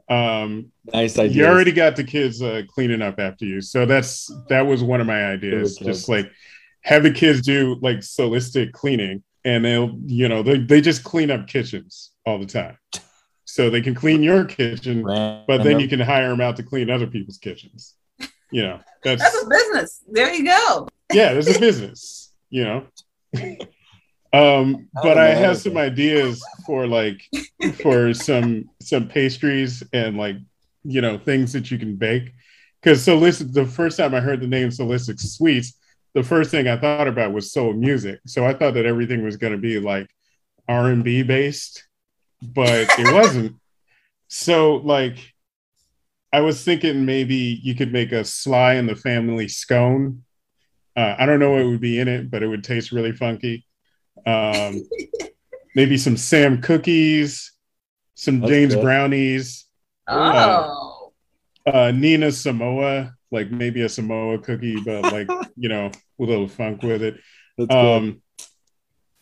[0.09, 1.37] um, Nice ideas.
[1.37, 3.61] you already got the kids uh, cleaning up after you.
[3.61, 5.77] So that's that was one of my ideas.
[5.77, 6.31] Just like
[6.83, 11.31] have the kids do like solistic cleaning, and they'll you know they they just clean
[11.31, 12.77] up kitchens all the time.
[13.45, 16.88] So they can clean your kitchen, but then you can hire them out to clean
[16.90, 17.94] other people's kitchens.
[18.50, 20.03] You know, that's That's a business.
[20.11, 20.88] There you go.
[21.13, 22.87] yeah, there's a business, you know.
[24.33, 27.23] um, but don't I have some ideas for like
[27.83, 30.37] for some some pastries and like
[30.85, 32.33] you know things that you can bake.
[32.81, 35.75] Because solicit the first time I heard the name Solistic Sweets,
[36.15, 38.21] the first thing I thought about was soul music.
[38.27, 40.09] So I thought that everything was going to be like
[40.69, 41.87] R and B based,
[42.43, 43.57] but it wasn't.
[44.29, 45.19] So like
[46.33, 50.25] I was thinking maybe you could make a Sly and the Family scone.
[50.97, 53.67] Uh, I don't know what would be in it, but it would taste really funky.
[54.27, 54.88] Um,
[55.75, 57.52] maybe some Sam cookies,
[58.15, 58.83] some That's James good.
[58.83, 59.67] brownies,
[60.08, 61.13] Oh,
[61.67, 66.48] uh, Nina Samoa, like maybe a Samoa cookie, but like you know, with a little
[66.48, 67.21] funk with it.
[67.56, 67.96] That's good.
[67.96, 68.23] Um,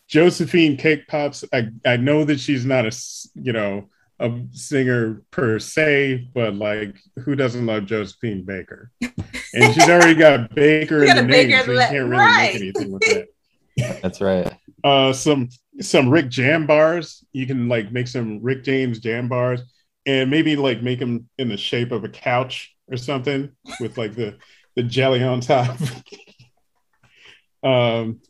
[0.07, 1.45] Josephine Cake Pops.
[1.53, 2.91] I I know that she's not a
[3.35, 3.89] you know
[4.19, 8.91] a singer per se, but like who doesn't love Josephine Baker?
[9.53, 12.53] And she's already got Baker in the name, Baker so you can't really right.
[12.53, 13.27] make anything with that.
[14.01, 14.51] That's right.
[14.83, 17.23] Uh, some some Rick Jam bars.
[17.33, 19.61] You can like make some Rick James jam bars,
[20.05, 24.15] and maybe like make them in the shape of a couch or something with like
[24.15, 24.37] the
[24.75, 25.77] the jelly on top.
[27.63, 28.21] um,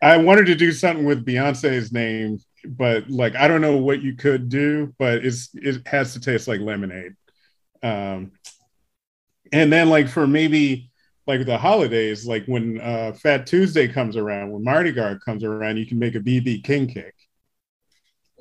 [0.00, 4.14] I wanted to do something with Beyonce's name, but like I don't know what you
[4.14, 7.14] could do, but it's it has to taste like lemonade.
[7.82, 8.32] Um,
[9.52, 10.90] and then like for maybe
[11.28, 15.76] like the holidays, like when uh, Fat Tuesday comes around, when Mardi Gras comes around,
[15.76, 17.12] you can make a BB King cake.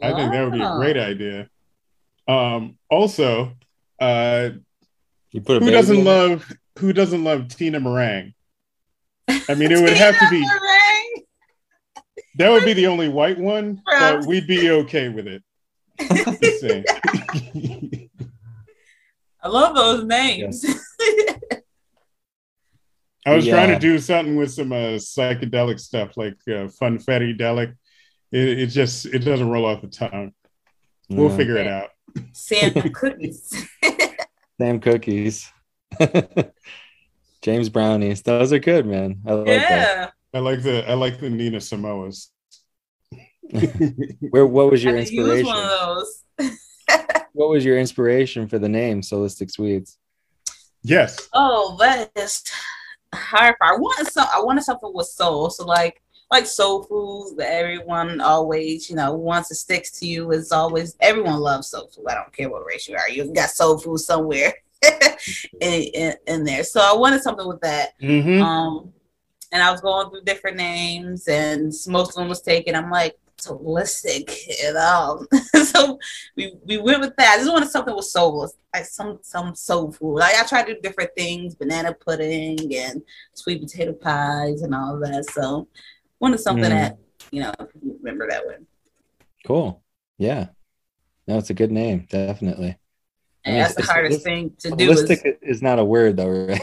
[0.01, 1.49] I think that would be a great idea.
[2.29, 3.51] Um, also,
[3.99, 4.51] uh,
[5.31, 6.05] You put a who doesn't in it?
[6.05, 8.33] love who doesn't love Tina Meringue?
[9.27, 11.23] I mean, it would have to be Meringue?
[12.37, 15.43] that would be the only white one, but we'd be okay with it.
[19.43, 20.63] I love those names.
[23.27, 23.53] I was Yeah.
[23.55, 27.73] trying to do something with some uh, psychedelic stuff like uh, funfetti delic.
[28.31, 30.31] It, it just it doesn't roll off the tongue.
[31.09, 31.37] We'll Yeah.
[31.37, 31.89] figure it out.
[32.31, 33.67] Sam cookies.
[34.59, 35.51] Sam cookies.
[37.41, 38.21] James brownies.
[38.23, 39.21] Those are good, man.
[39.25, 39.69] I like that.
[39.69, 40.09] yeah.
[40.33, 42.27] I like the I like the Nina Samoas.
[44.31, 45.45] Where what was I your could use inspiration?
[45.45, 46.23] one of those.
[47.33, 49.97] What was your inspiration for the name Solistic Sweets?
[50.83, 51.27] yes.
[51.33, 52.43] Oh, that is
[53.13, 53.55] hard.
[53.61, 54.27] I wanted some.
[54.33, 55.49] I wanted something with soul.
[55.49, 60.31] So like like soul food that everyone always you know once it sticks to you
[60.31, 62.05] is always everyone loves soul food.
[62.09, 63.09] I don't care what race you are.
[63.09, 64.53] You got soul food somewhere
[65.61, 66.63] in, in in there.
[66.63, 67.99] So I wanted something with that.
[68.01, 68.41] Mm-hmm.
[68.41, 68.93] Um,
[69.51, 72.75] and I was going through different names, and most of them was taken.
[72.75, 74.31] I'm like, holistic,
[74.61, 75.25] you know.
[75.63, 75.99] so
[76.35, 77.35] we, we went with that.
[77.35, 80.15] I just wanted something with soul, like some some soul food.
[80.15, 83.01] Like I tried to do different things, banana pudding and
[83.33, 85.29] sweet potato pies and all that.
[85.31, 85.67] So
[86.19, 86.69] wanted something Mm.
[86.69, 86.97] that
[87.31, 88.65] you know you remember that one.
[89.45, 89.83] Cool.
[90.17, 90.47] Yeah.
[91.27, 92.69] No, it's a good name, definitely.
[92.69, 94.91] I And mean, that's the hardest thing to do.
[94.91, 95.09] Is,
[95.41, 96.61] is not a word though, right?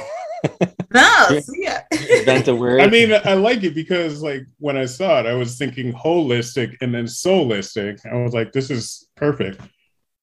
[0.94, 1.82] no, yeah.
[2.18, 2.80] Invent a word.
[2.80, 6.76] I mean, I like it because like when I saw it, I was thinking holistic
[6.80, 7.98] and then soulistic.
[8.10, 9.60] I was like, this is perfect.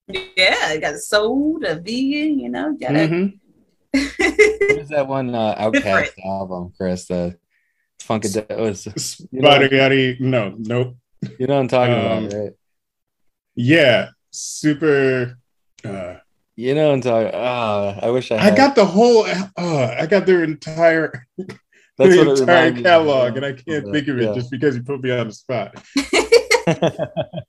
[0.07, 2.99] yeah, you got soul, the vegan, you know, you gotta.
[2.99, 3.39] Mhm.
[3.93, 6.11] what is that one uh, OutKast Different.
[6.25, 7.05] album, Chris?
[7.05, 7.37] The
[8.01, 8.49] Funkadelic.
[8.49, 10.95] It was, Spaghetti, no, nope.
[11.37, 12.51] you know what I'm talking Um, about, right?
[13.55, 15.37] Yeah, super.
[15.83, 16.15] Uh,
[16.55, 17.31] You know I'm talking.
[17.33, 18.37] Ah, I wish I.
[18.37, 19.25] I got the whole.
[19.25, 21.25] Uh, I got their entire
[21.97, 24.33] That's the entire catalog, and I can't think of it Yeah.
[24.33, 25.75] just because you put me on the spot.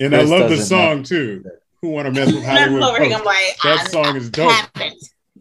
[0.00, 1.44] And I love the doesn't song too.
[1.82, 2.82] Who want to mess with Hollywood?
[2.82, 3.24] Post?
[3.24, 4.50] Like, That song is dope.
[4.52, 4.94] happened.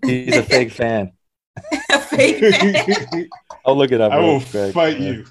[0.04, 1.12] He's a fake fan.
[2.10, 3.30] Fake fan.
[3.66, 4.12] I'll look it up.
[4.12, 4.74] I real will quick.
[4.74, 5.26] fight you.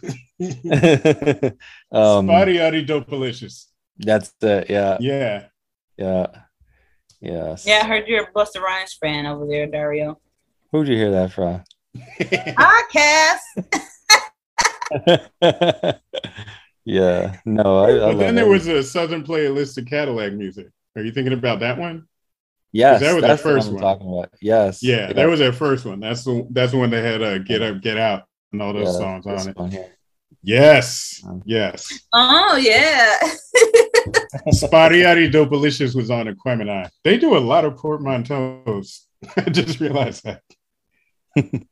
[1.90, 3.66] um, Spotty Uddy Dopalicious.
[3.98, 5.44] that's the yeah, Yeah.
[5.96, 6.26] yeah,
[7.20, 7.66] yes.
[7.66, 10.18] Yeah, I heard you're a Busta Rhymes fan over there, Dario.
[10.72, 11.62] Who'd you hear that from?
[12.20, 13.40] Podcast.
[16.84, 18.48] yeah, no, I, I but then there it.
[18.48, 20.70] was a Southernplayalisticadillacmuzik.
[20.96, 22.06] Are you thinking about that one?
[22.72, 24.30] yes, that was the that's the first one talking about.
[24.40, 26.00] Yes, Yeah, that was their first one.
[26.00, 28.92] That's the that's the one that had uh, "Get Up, Get Out" and all those
[28.92, 29.56] yeah, songs on it.
[29.56, 29.95] one here.
[30.46, 31.92] Yes, Um, yes.
[32.12, 33.18] Oh yeah.
[34.54, 36.88] SpottieOttieDopaliscious was on Aquemini.
[37.02, 39.00] They do a lot of portmanteaus.
[39.36, 40.42] I just realized that.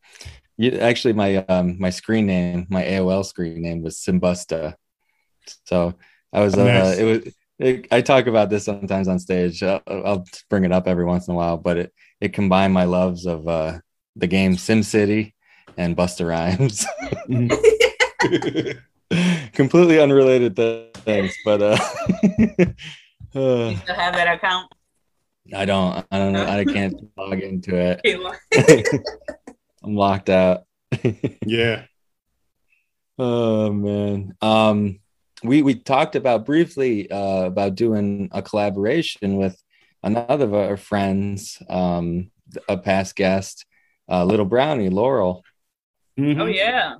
[0.56, 4.74] You, actually, my um my screen name, my AOL screen name was Simbusta.
[5.66, 5.94] So
[6.32, 6.98] I was uh, Nice.
[6.98, 7.34] it was.
[7.58, 9.64] It, I talk about this sometimes on stage.
[9.64, 12.84] I'll, I'll bring it up every once in a while, but it it combined my
[12.84, 13.78] loves of uh
[14.14, 15.32] the game SimCity
[15.76, 16.86] and Busta Rhymes.
[19.52, 20.56] Completely unrelated
[21.04, 21.76] things, but uh,
[23.34, 24.72] uh, You still have that account?
[25.54, 28.00] I don't, I don't know, I can't log into it.
[29.84, 30.64] I'm locked out.
[31.44, 31.84] yeah.
[33.18, 34.34] Oh man.
[34.40, 35.00] Um
[35.42, 39.62] we we talked about briefly uh about doing a collaboration with
[40.02, 42.30] another of our friends, um
[42.68, 43.66] a past guest,
[44.10, 45.44] uh Little Brownie, Laurel.
[46.18, 46.40] Mhm.
[46.40, 46.96] Oh yeah.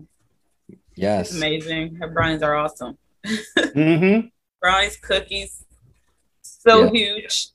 [0.97, 1.29] Yes.
[1.29, 1.97] It's amazing.
[1.97, 2.97] Her brownies are awesome.
[3.59, 4.29] Mm-hmm.
[4.61, 5.65] brownies, cookies,
[6.43, 6.91] so Yeah.
[6.91, 7.49] huge.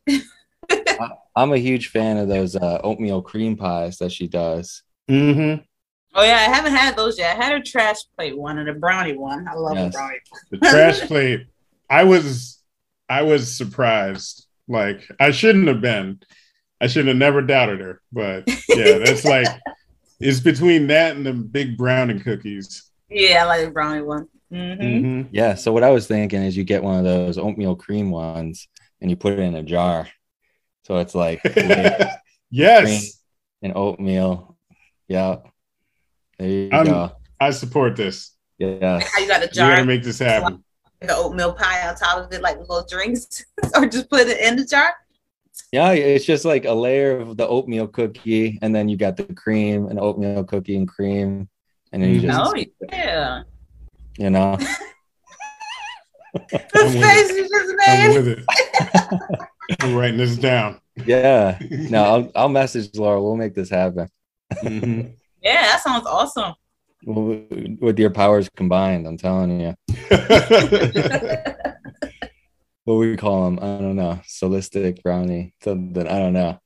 [1.36, 4.84] I'm a huge fan of those uh, oatmeal cream pies that she does.
[5.10, 5.62] Mm-hmm.
[6.16, 7.38] Oh yeah, I haven't had those yet.
[7.40, 9.48] I had a trash plate one and a brownie one.
[9.48, 9.94] I love Yes.
[9.94, 10.18] a brownie.
[10.52, 11.48] The trash plate.
[11.90, 12.60] I was
[13.08, 14.46] I was surprised.
[14.68, 16.20] Like I shouldn't have been.
[16.82, 18.02] I should have never doubted her.
[18.12, 19.48] But yeah, that's like
[20.20, 22.89] it's between that and the big brownie cookies.
[23.10, 24.28] Yeah, I like the brownie one.
[24.52, 25.28] hmm Mhm.
[25.32, 25.56] Yeah.
[25.56, 28.68] So what I was thinking is you get one of those oatmeal cream ones
[29.02, 30.08] and you put it in a jar.
[30.84, 31.42] So it's like
[32.50, 33.22] yes,
[33.62, 34.58] in oatmeal.
[35.08, 35.38] Yeah.
[36.38, 37.12] There you I'm- go.
[37.40, 38.32] I support this.
[38.58, 39.00] Yeah.
[39.00, 40.64] How you got the You jar, gotta make this happen.
[41.00, 43.46] the oatmeal pie on top of it, like little drinks,
[43.76, 44.94] or just put it in the jar.
[45.72, 49.24] Yeah, it's just like a layer of the oatmeal cookie, and then you got the
[49.34, 51.48] cream and oatmeal cookie and cream,
[51.92, 52.54] and then you just, Oh
[52.92, 53.44] yeah,
[54.18, 54.58] you know,
[56.34, 56.38] the
[56.74, 57.02] with it.
[57.02, 58.46] face you just I'm with it.
[59.82, 60.80] I'm writing this down.
[61.06, 61.58] yeah.
[61.70, 63.22] No, I'll, I'll message Laura.
[63.22, 64.10] We'll make this happen
[64.64, 65.14] Mhm.
[65.42, 66.54] Yeah, that sounds awesome.
[67.06, 67.46] We'll-
[67.80, 69.08] with your powers combined.
[69.08, 69.76] I'm telling you.
[72.86, 73.60] What we call them?
[73.60, 74.20] I don't know.
[74.28, 76.08] Solistic brownie, something.
[76.08, 76.60] I don't know,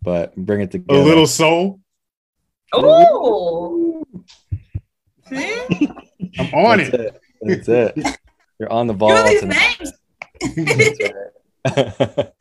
[0.00, 0.98] but bring it together.
[1.00, 1.80] A little soul.
[2.74, 4.02] Ooh.
[5.28, 5.88] See?
[6.38, 7.00] I'm on That's it.
[7.00, 7.20] it.
[7.66, 8.18] That's it.
[8.58, 9.92] You're on the ball Give me these
[10.44, 10.98] names.
[11.64, 11.76] That's
[12.18, 12.32] right.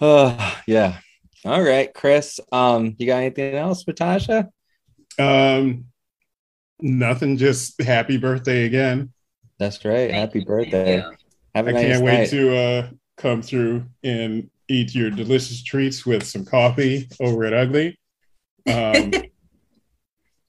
[0.00, 0.98] oh, yeah.
[1.44, 2.38] All right, Chris.
[2.52, 4.48] Um, you got anything else for Tasha?
[5.18, 5.86] Um,
[6.80, 7.36] nothing.
[7.36, 9.12] Just happy birthday again.
[9.58, 10.10] That's right.
[10.10, 11.02] Thank Happy you, birthday.
[11.02, 11.16] thank
[11.54, 16.06] Have a I nice can't wait to uh, come through and eat your delicious treats
[16.06, 17.98] with some coffee over at Ugly.
[18.66, 19.12] Um,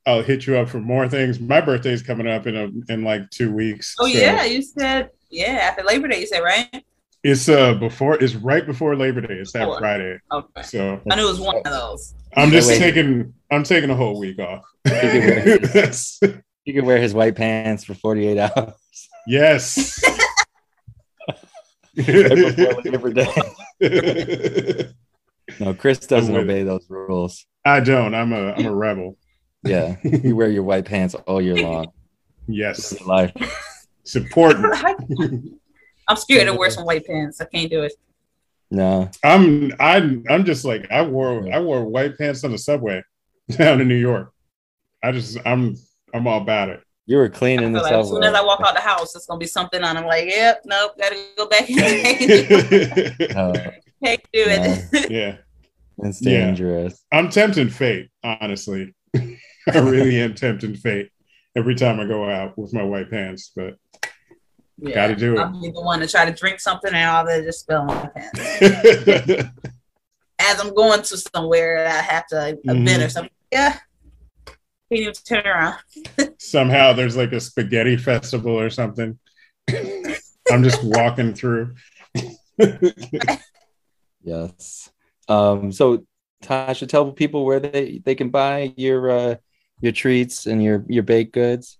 [0.05, 1.39] I'll hit you up for more things.
[1.39, 3.95] My birthday's coming up in a, in like two weeks.
[3.99, 6.21] Oh so yeah, you said yeah after Labor Day.
[6.21, 6.83] You said right?
[7.23, 9.35] it's uh before it's right before Labor Day.
[9.35, 9.79] It's that Before.
[9.79, 10.17] Friday.
[10.31, 10.61] Okay.
[10.63, 12.15] So I knew it was one of those.
[12.35, 12.79] I'm just Wait.
[12.79, 14.63] taking I'm taking a whole week off.
[14.85, 16.19] can That's-
[16.63, 18.73] You can wear his white pants for 48 hours
[19.25, 20.03] yes.
[21.97, 24.93] right before Labor Day.
[25.59, 27.45] No, Chris doesn't obey those rules.
[27.65, 28.15] I don't.
[28.15, 29.17] I'm a I'm a rebel.
[29.63, 31.87] Yeah, you wear your white pants all year long.
[32.47, 32.95] Yes.
[32.99, 33.31] Your life.
[34.01, 34.65] It's important.
[36.07, 37.39] I'm scared to wear some white pants.
[37.39, 37.93] I can't do it.
[38.71, 43.03] No, I'm I'm I'm just like I wore I wore white pants on the subway
[43.51, 44.33] down in New York.
[45.03, 45.75] I just I'm
[46.13, 46.81] I'm all about it.
[47.05, 49.15] you were I cleaning feel this like as soon as I walk out the house,
[49.15, 49.97] it's gonna be something on.
[49.97, 53.71] I'm like, yep, nope, gotta go back and Uh,
[54.03, 55.11] can't do it.
[55.11, 55.35] yeah.
[55.99, 56.45] it's Yeah.
[56.45, 57.03] dangerous.
[57.11, 58.95] I'm tempting fate, honestly.
[59.73, 61.09] I really am tempting fate
[61.55, 63.75] every time I go out with my white pants, but
[64.77, 64.95] Yeah.
[64.95, 65.39] gotta do it.
[65.39, 67.87] I'll be the one to try to drink something and all that just spill on
[67.87, 68.39] my pants.
[70.39, 72.81] As I'm going to somewhere, I have to like, Mhm.
[72.81, 73.31] event or something.
[73.51, 73.77] Yeah.
[74.47, 75.75] Can you turn around.
[76.39, 79.17] Somehow there's like a spaghetti festival or something.
[80.51, 81.75] I'm just walking through.
[84.23, 84.89] Yes.
[85.27, 86.05] Um, so
[86.43, 89.35] Tasha, tell people where they, they can buy your uh,
[89.81, 91.77] your treats and your your baked goods.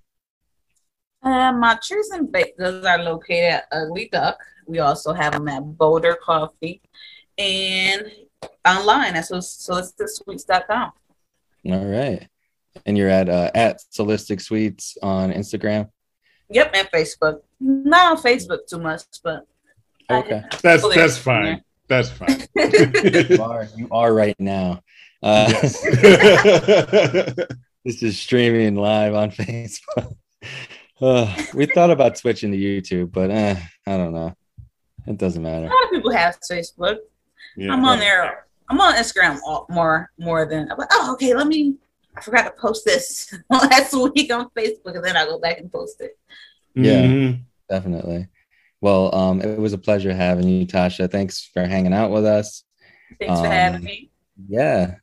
[1.23, 4.39] Uh, my treats and baked goods are located at Ugly Duck.
[4.65, 6.81] We also have them at Boulder Coffee
[7.37, 8.11] and
[8.67, 10.91] online at so, solisticsweets.com.
[11.67, 12.27] All right.
[12.85, 15.89] And you're at uh, at Solistic Sweets on Instagram.
[16.49, 17.41] Yep, and Facebook.
[17.59, 19.45] Not on Facebook too much, but
[20.11, 20.41] Okay.
[20.61, 21.63] That's that's fine.
[21.87, 22.47] That's fine.
[22.55, 24.81] You are you are right now.
[25.23, 25.85] Uh, Yes.
[27.85, 30.15] this is streaming live on Facebook.
[31.01, 34.35] Uh, we thought about switching to YouTube, but eh, I don't know.
[35.07, 35.65] It doesn't matter.
[35.65, 36.97] a lot of people have Facebook.
[37.57, 37.73] Yeah.
[37.73, 38.45] I'm on there.
[38.69, 40.71] I'm on Instagram more more than.
[40.71, 41.33] I'm like, oh, okay.
[41.33, 41.75] Let me.
[42.15, 45.71] I forgot to post this last week on Facebook, and then I go back and
[45.71, 46.17] post it.
[46.75, 47.01] Yeah.
[47.03, 47.41] Mhm.
[47.69, 48.27] Definitely.
[48.81, 51.09] Well, um, it was a pleasure having you, Tasha.
[51.09, 52.63] Thanks for hanging out with us.
[53.19, 54.11] Thanks for Um, having me.
[54.47, 54.95] Yeah.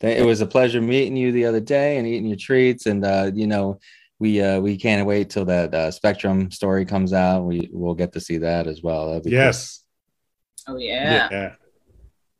[0.00, 2.86] Th- It was a pleasure meeting you the other day and eating your treats.
[2.86, 3.78] And uh, you know,
[4.18, 7.42] we uh we can't wait till that uh, Spectrum story comes out.
[7.44, 9.08] We we'll get to see that as well.
[9.08, 9.38] That'd be cool.
[9.38, 9.84] Yes.
[10.68, 11.28] Oh yeah.
[11.30, 11.52] Yeah.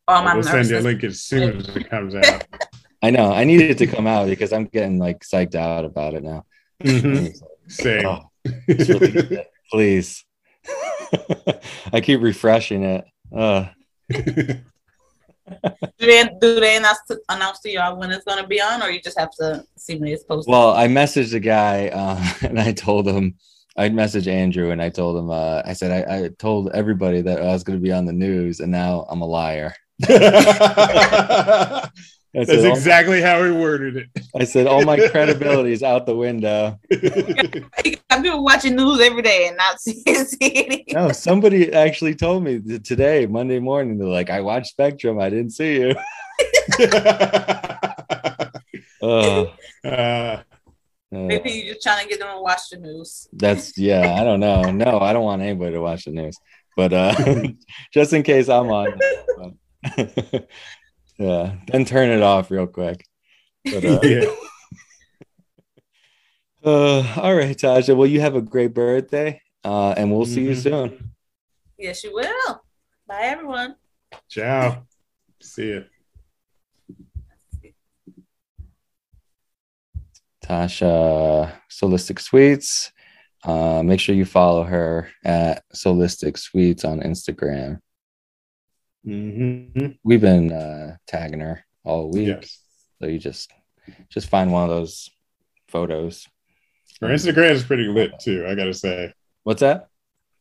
[0.07, 2.45] All my We'll send you a link as soon as it comes out.
[3.03, 3.31] I know.
[3.33, 6.45] I needed it to come out because I'm getting like psyched out about it now.
[6.83, 7.33] Mhm.
[7.67, 8.05] Same.
[8.05, 10.23] Oh, it, please.
[11.93, 13.05] I keep refreshing it.
[13.35, 13.67] Uh,
[15.47, 18.89] Do they do they announce to, announce to y'all when it's gonna be on, or
[18.89, 20.51] you just have to see when it's posted?
[20.51, 23.35] well, I messaged the guy uh, and I told him
[23.77, 27.41] I'd messaged Andrew and I told him, uh, I said, I, I told everybody that
[27.41, 29.73] I was going to be on the news and now I'm a liar.
[32.33, 34.07] That's said, all, exactly how he worded it.
[34.39, 36.79] I said, all my credibility is out the window.
[38.09, 40.85] I've been watching news every day and not seeing see.
[40.93, 45.19] No, somebody actually told me that today, Monday morning, they're like, I watched Spectrum.
[45.19, 45.95] I didn't see you.
[49.03, 49.45] Uh,
[49.83, 50.43] Uh, uh,
[51.11, 53.27] Maybe you're just trying to get them to watch the news.
[53.33, 54.61] that's, yeah, I don't know.
[54.71, 56.37] No, I don't want anybody to watch the news.
[56.77, 57.15] But uh,
[57.91, 58.99] just in case I'm on.
[61.21, 63.05] Yeah, then turn it off real quick.
[63.69, 64.25] But, uh, yeah.
[66.63, 67.95] Uh, all right, Tasha.
[67.97, 70.61] Well, you have a great birthday, uh, and we'll see you Mhm.
[70.61, 71.13] soon.
[71.75, 72.61] Yes, you will.
[73.07, 73.77] Bye, everyone.
[74.29, 74.85] Ciao.
[75.41, 75.85] See you.
[80.43, 82.91] Tasha Solistic Sweets.
[83.43, 87.79] Uh, make sure you follow her at Solistic Sweets on Instagram.
[89.03, 92.59] hmm We've been uh, tagging her all week, Yes.
[92.99, 93.51] so you just
[94.09, 95.09] just find one of those
[95.67, 96.27] photos.
[97.01, 98.45] Her Instagram is pretty lit too.
[98.47, 99.89] I gotta say, What's that?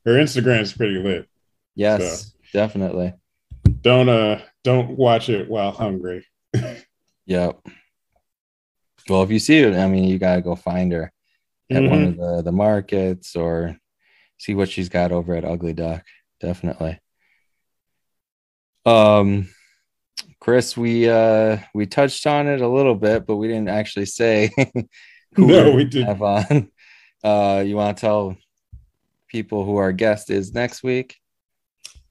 [0.04, 1.28] her Instagram is pretty lit.
[1.74, 3.14] Yes, definitely.
[3.82, 6.24] Don't uh, don't watch it while hungry.
[7.26, 7.60] Yep.
[9.08, 11.12] Well, if you see it, I mean, you gotta go find her
[11.70, 12.08] at one Mhm.
[12.10, 13.76] of the, the markets or
[14.38, 16.04] see what she's got over at Ugly Duck.
[16.40, 16.98] Definitely.
[18.84, 19.48] Um,
[20.40, 24.50] Chris, we uh we touched on it a little bit, but we didn't actually say
[25.34, 26.06] who No, we didn't.
[26.08, 26.70] have on.
[27.22, 28.36] Uh, you want to tell
[29.28, 31.16] people who our guest is next week?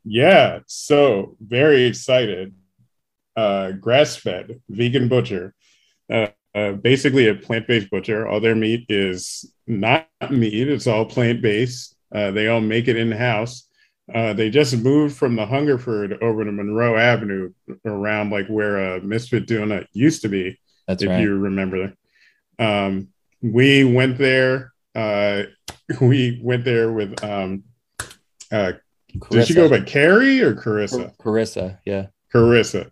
[0.03, 2.53] Yeah, so very excited.
[3.35, 5.53] Uh, grass fed vegan butcher,
[6.11, 8.27] uh, uh, basically a plant based butcher.
[8.27, 11.95] All their meat is not meat, it's all plant based.
[12.13, 13.68] Uh, they all make it in house.
[14.13, 17.53] Uh, they just moved from the Hungerford over to Monroe Avenue
[17.85, 21.21] around like where uh, Misfit Donut used to be That's if right.
[21.21, 21.93] you remember.
[22.57, 23.09] Um,
[23.41, 24.73] we went there.
[24.95, 25.43] Uh,
[26.01, 27.23] we went there with.
[27.23, 27.63] Um,
[28.51, 28.73] uh,
[29.31, 31.15] did she go by Carrie or Carissa?
[31.17, 32.07] Carissa, yeah.
[32.33, 32.89] Carissa,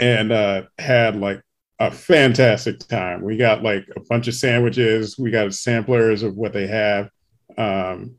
[0.00, 1.40] and uh, had like
[1.78, 3.22] a fantastic time.
[3.22, 5.18] We got like a bunch of sandwiches.
[5.18, 7.10] We got samplers of what they have.
[7.58, 8.16] Um,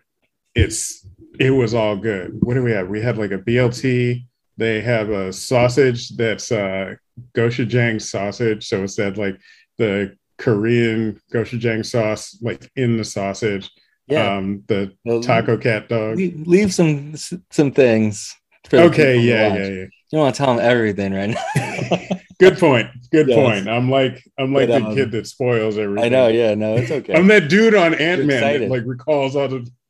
[0.55, 1.06] it's
[1.39, 2.37] it was all good.
[2.41, 2.87] What do we have?
[2.87, 4.25] We had like a BLT.
[4.57, 6.95] They have a sausage that's uh,
[7.35, 8.67] gochujang sausage.
[8.67, 9.37] So it's that like
[9.77, 13.69] the Korean gochujang sauce like in the sausage.
[14.07, 14.37] Yeah.
[14.37, 16.17] Um, the Well, taco cat dog.
[16.17, 17.13] leave, leave some
[17.51, 18.33] some things.
[18.73, 19.67] Okay, yeah, yeah, yeah.
[19.69, 21.99] You don't want to tell them everything right now.
[22.39, 22.87] Good point.
[23.11, 23.35] Good Yes.
[23.37, 23.67] point.
[23.67, 26.05] I'm like I'm like But, the um, kid that spoils everything.
[26.05, 26.27] I know.
[26.27, 26.53] Yeah.
[26.55, 27.13] No, it's okay.
[27.15, 29.67] I'm that dude on Ant Man that like recalls all the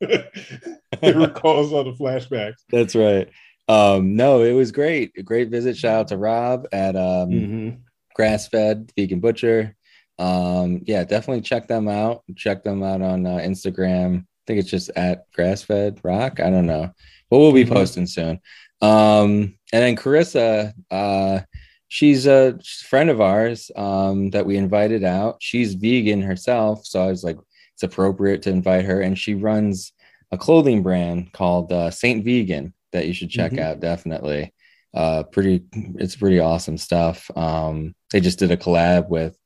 [1.02, 2.56] it recalls all the flashbacks.
[2.70, 3.28] That's right.
[3.68, 5.12] Um, no, it was great.
[5.18, 5.76] A great visit.
[5.76, 7.68] Shout out to Rob at um, Mm-hmm.
[8.14, 9.76] Grass Fed Vegan Butcher.
[10.18, 12.24] Um, yeah, definitely check them out.
[12.34, 14.20] Check them out on uh, Instagram.
[14.20, 16.40] I think it's just at Grass Fed Rock.
[16.40, 16.90] I don't know,
[17.30, 17.72] but we'll be Mhm.
[17.74, 18.40] posting soon.
[18.80, 21.40] Um, and then Carissa, uh,
[21.88, 25.36] she's a friend of ours um, that we invited out.
[25.40, 27.38] She's vegan herself, so I was like,
[27.74, 29.00] it's appropriate to invite her.
[29.00, 29.92] And she runs
[30.30, 33.60] a clothing brand called uh, Saint Vegan that you should check Mhm.
[33.60, 33.80] out.
[33.80, 34.52] Definitely,
[34.94, 35.64] uh, pretty.
[35.96, 37.30] It's pretty awesome stuff.
[37.36, 39.36] Um, they just did a collab with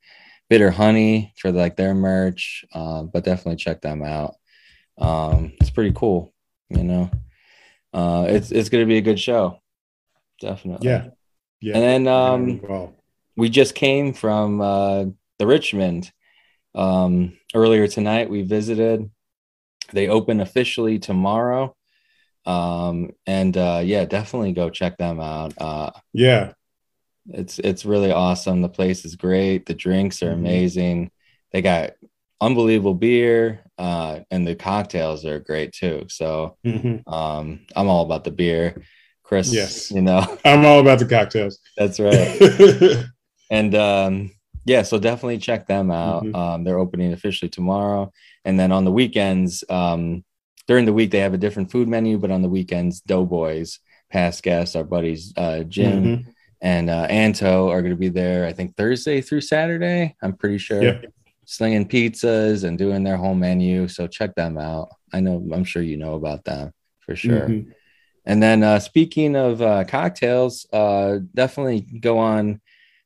[0.49, 4.35] Bitter Honey for like their merch, uh, but definitely check them out.
[4.99, 6.33] Um, it's pretty cool,
[6.69, 7.11] you know.
[7.93, 9.61] Uh, it's it's gonna be a good show,
[10.41, 10.89] definitely.
[10.89, 11.09] Yeah.
[11.63, 11.77] Yeah.
[11.77, 12.61] And then um,
[13.37, 15.05] we just came from uh,
[15.39, 16.13] the Richmond
[16.75, 18.29] um, earlier tonight.
[18.29, 19.09] We visited.
[19.93, 21.77] They open officially tomorrow,
[22.47, 25.53] um, and uh, yeah, definitely go check them out.
[25.59, 26.53] Uh, yeah.
[27.29, 28.63] it's it's really awesome.
[28.63, 29.67] The place is great.
[29.67, 30.39] The drinks are Mhm.
[30.39, 31.11] amazing.
[31.53, 31.93] They got
[32.41, 36.07] unbelievable beer, uh, and the cocktails are great too.
[36.09, 37.07] So Mhm.
[37.07, 38.83] um, I'm all about the beer.
[39.33, 39.91] Chris, Yes.
[39.91, 41.59] you know I'm all about the cocktails.
[41.79, 43.03] that's right.
[43.51, 44.31] and um
[44.67, 46.35] yeah so definitely check them out Mhm.
[46.37, 48.13] um they're opening officially tomorrow
[48.45, 50.23] and then on the weekends um
[50.69, 53.79] during the week they have a different food menu but on the weekends doughboys
[54.11, 56.27] past guests our buddies uh jim Mhm.
[56.61, 60.59] and uh anto are going to be there i think thursday through saturday i'm pretty
[60.59, 61.07] sure Yep.
[61.47, 65.83] slinging pizzas and doing their whole menu so check them out i know i'm sure
[65.83, 67.73] you know about them for sure Mhm.
[68.25, 72.61] And then uh, speaking of uh, cocktails, uh, definitely go on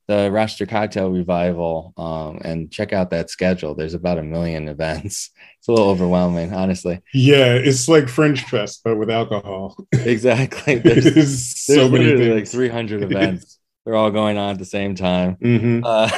[0.09, 3.75] the Rochester Cocktail Revival um, and check out that schedule.
[3.75, 5.31] There's about a million events.
[5.59, 7.01] It's a little overwhelming, honestly.
[7.13, 9.77] Yeah, it's like French Fest, but with alcohol.
[9.93, 10.77] Exactly.
[10.79, 12.35] There's, There's there's so many things.
[12.35, 13.59] like 300 events.
[13.85, 15.37] They're all going on at the same time.
[15.37, 15.83] Mhm.
[15.85, 16.11] Uh,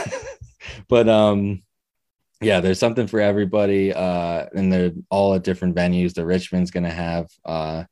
[0.89, 1.63] but um,
[2.43, 3.93] yeah, there's something for everybody.
[3.95, 6.13] Uh, and they're all at different venues.
[6.15, 7.85] The Richmond's gonna have uh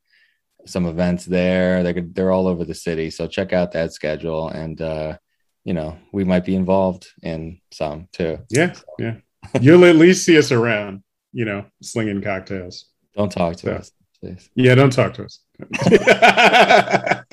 [0.67, 1.83] some events there.
[1.83, 3.11] They're they're all over the city.
[3.11, 5.17] So check out that schedule, and uh,
[5.65, 8.39] you know we might be involved in some too.
[8.51, 9.17] Yeah, yeah.
[9.61, 11.03] You'll at least see us around,
[11.33, 12.87] you know, slinging cocktails.
[13.17, 13.75] Don't talk to Yeah.
[13.77, 14.51] us, please.
[14.55, 15.41] Yeah, don't talk to us.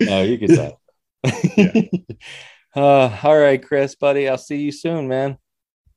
[0.00, 0.78] No, you can talk.
[2.76, 4.28] uh, all right, Chris, buddy.
[4.28, 5.36] I'll see you soon, man.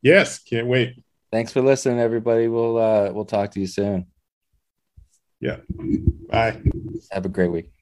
[0.02, 1.02] yes, can't wait.
[1.32, 2.48] Thanks for listening, everybody.
[2.48, 4.06] We'll uh, we'll talk to you soon.
[6.30, 6.62] Bye.
[7.12, 7.75] Have a great week.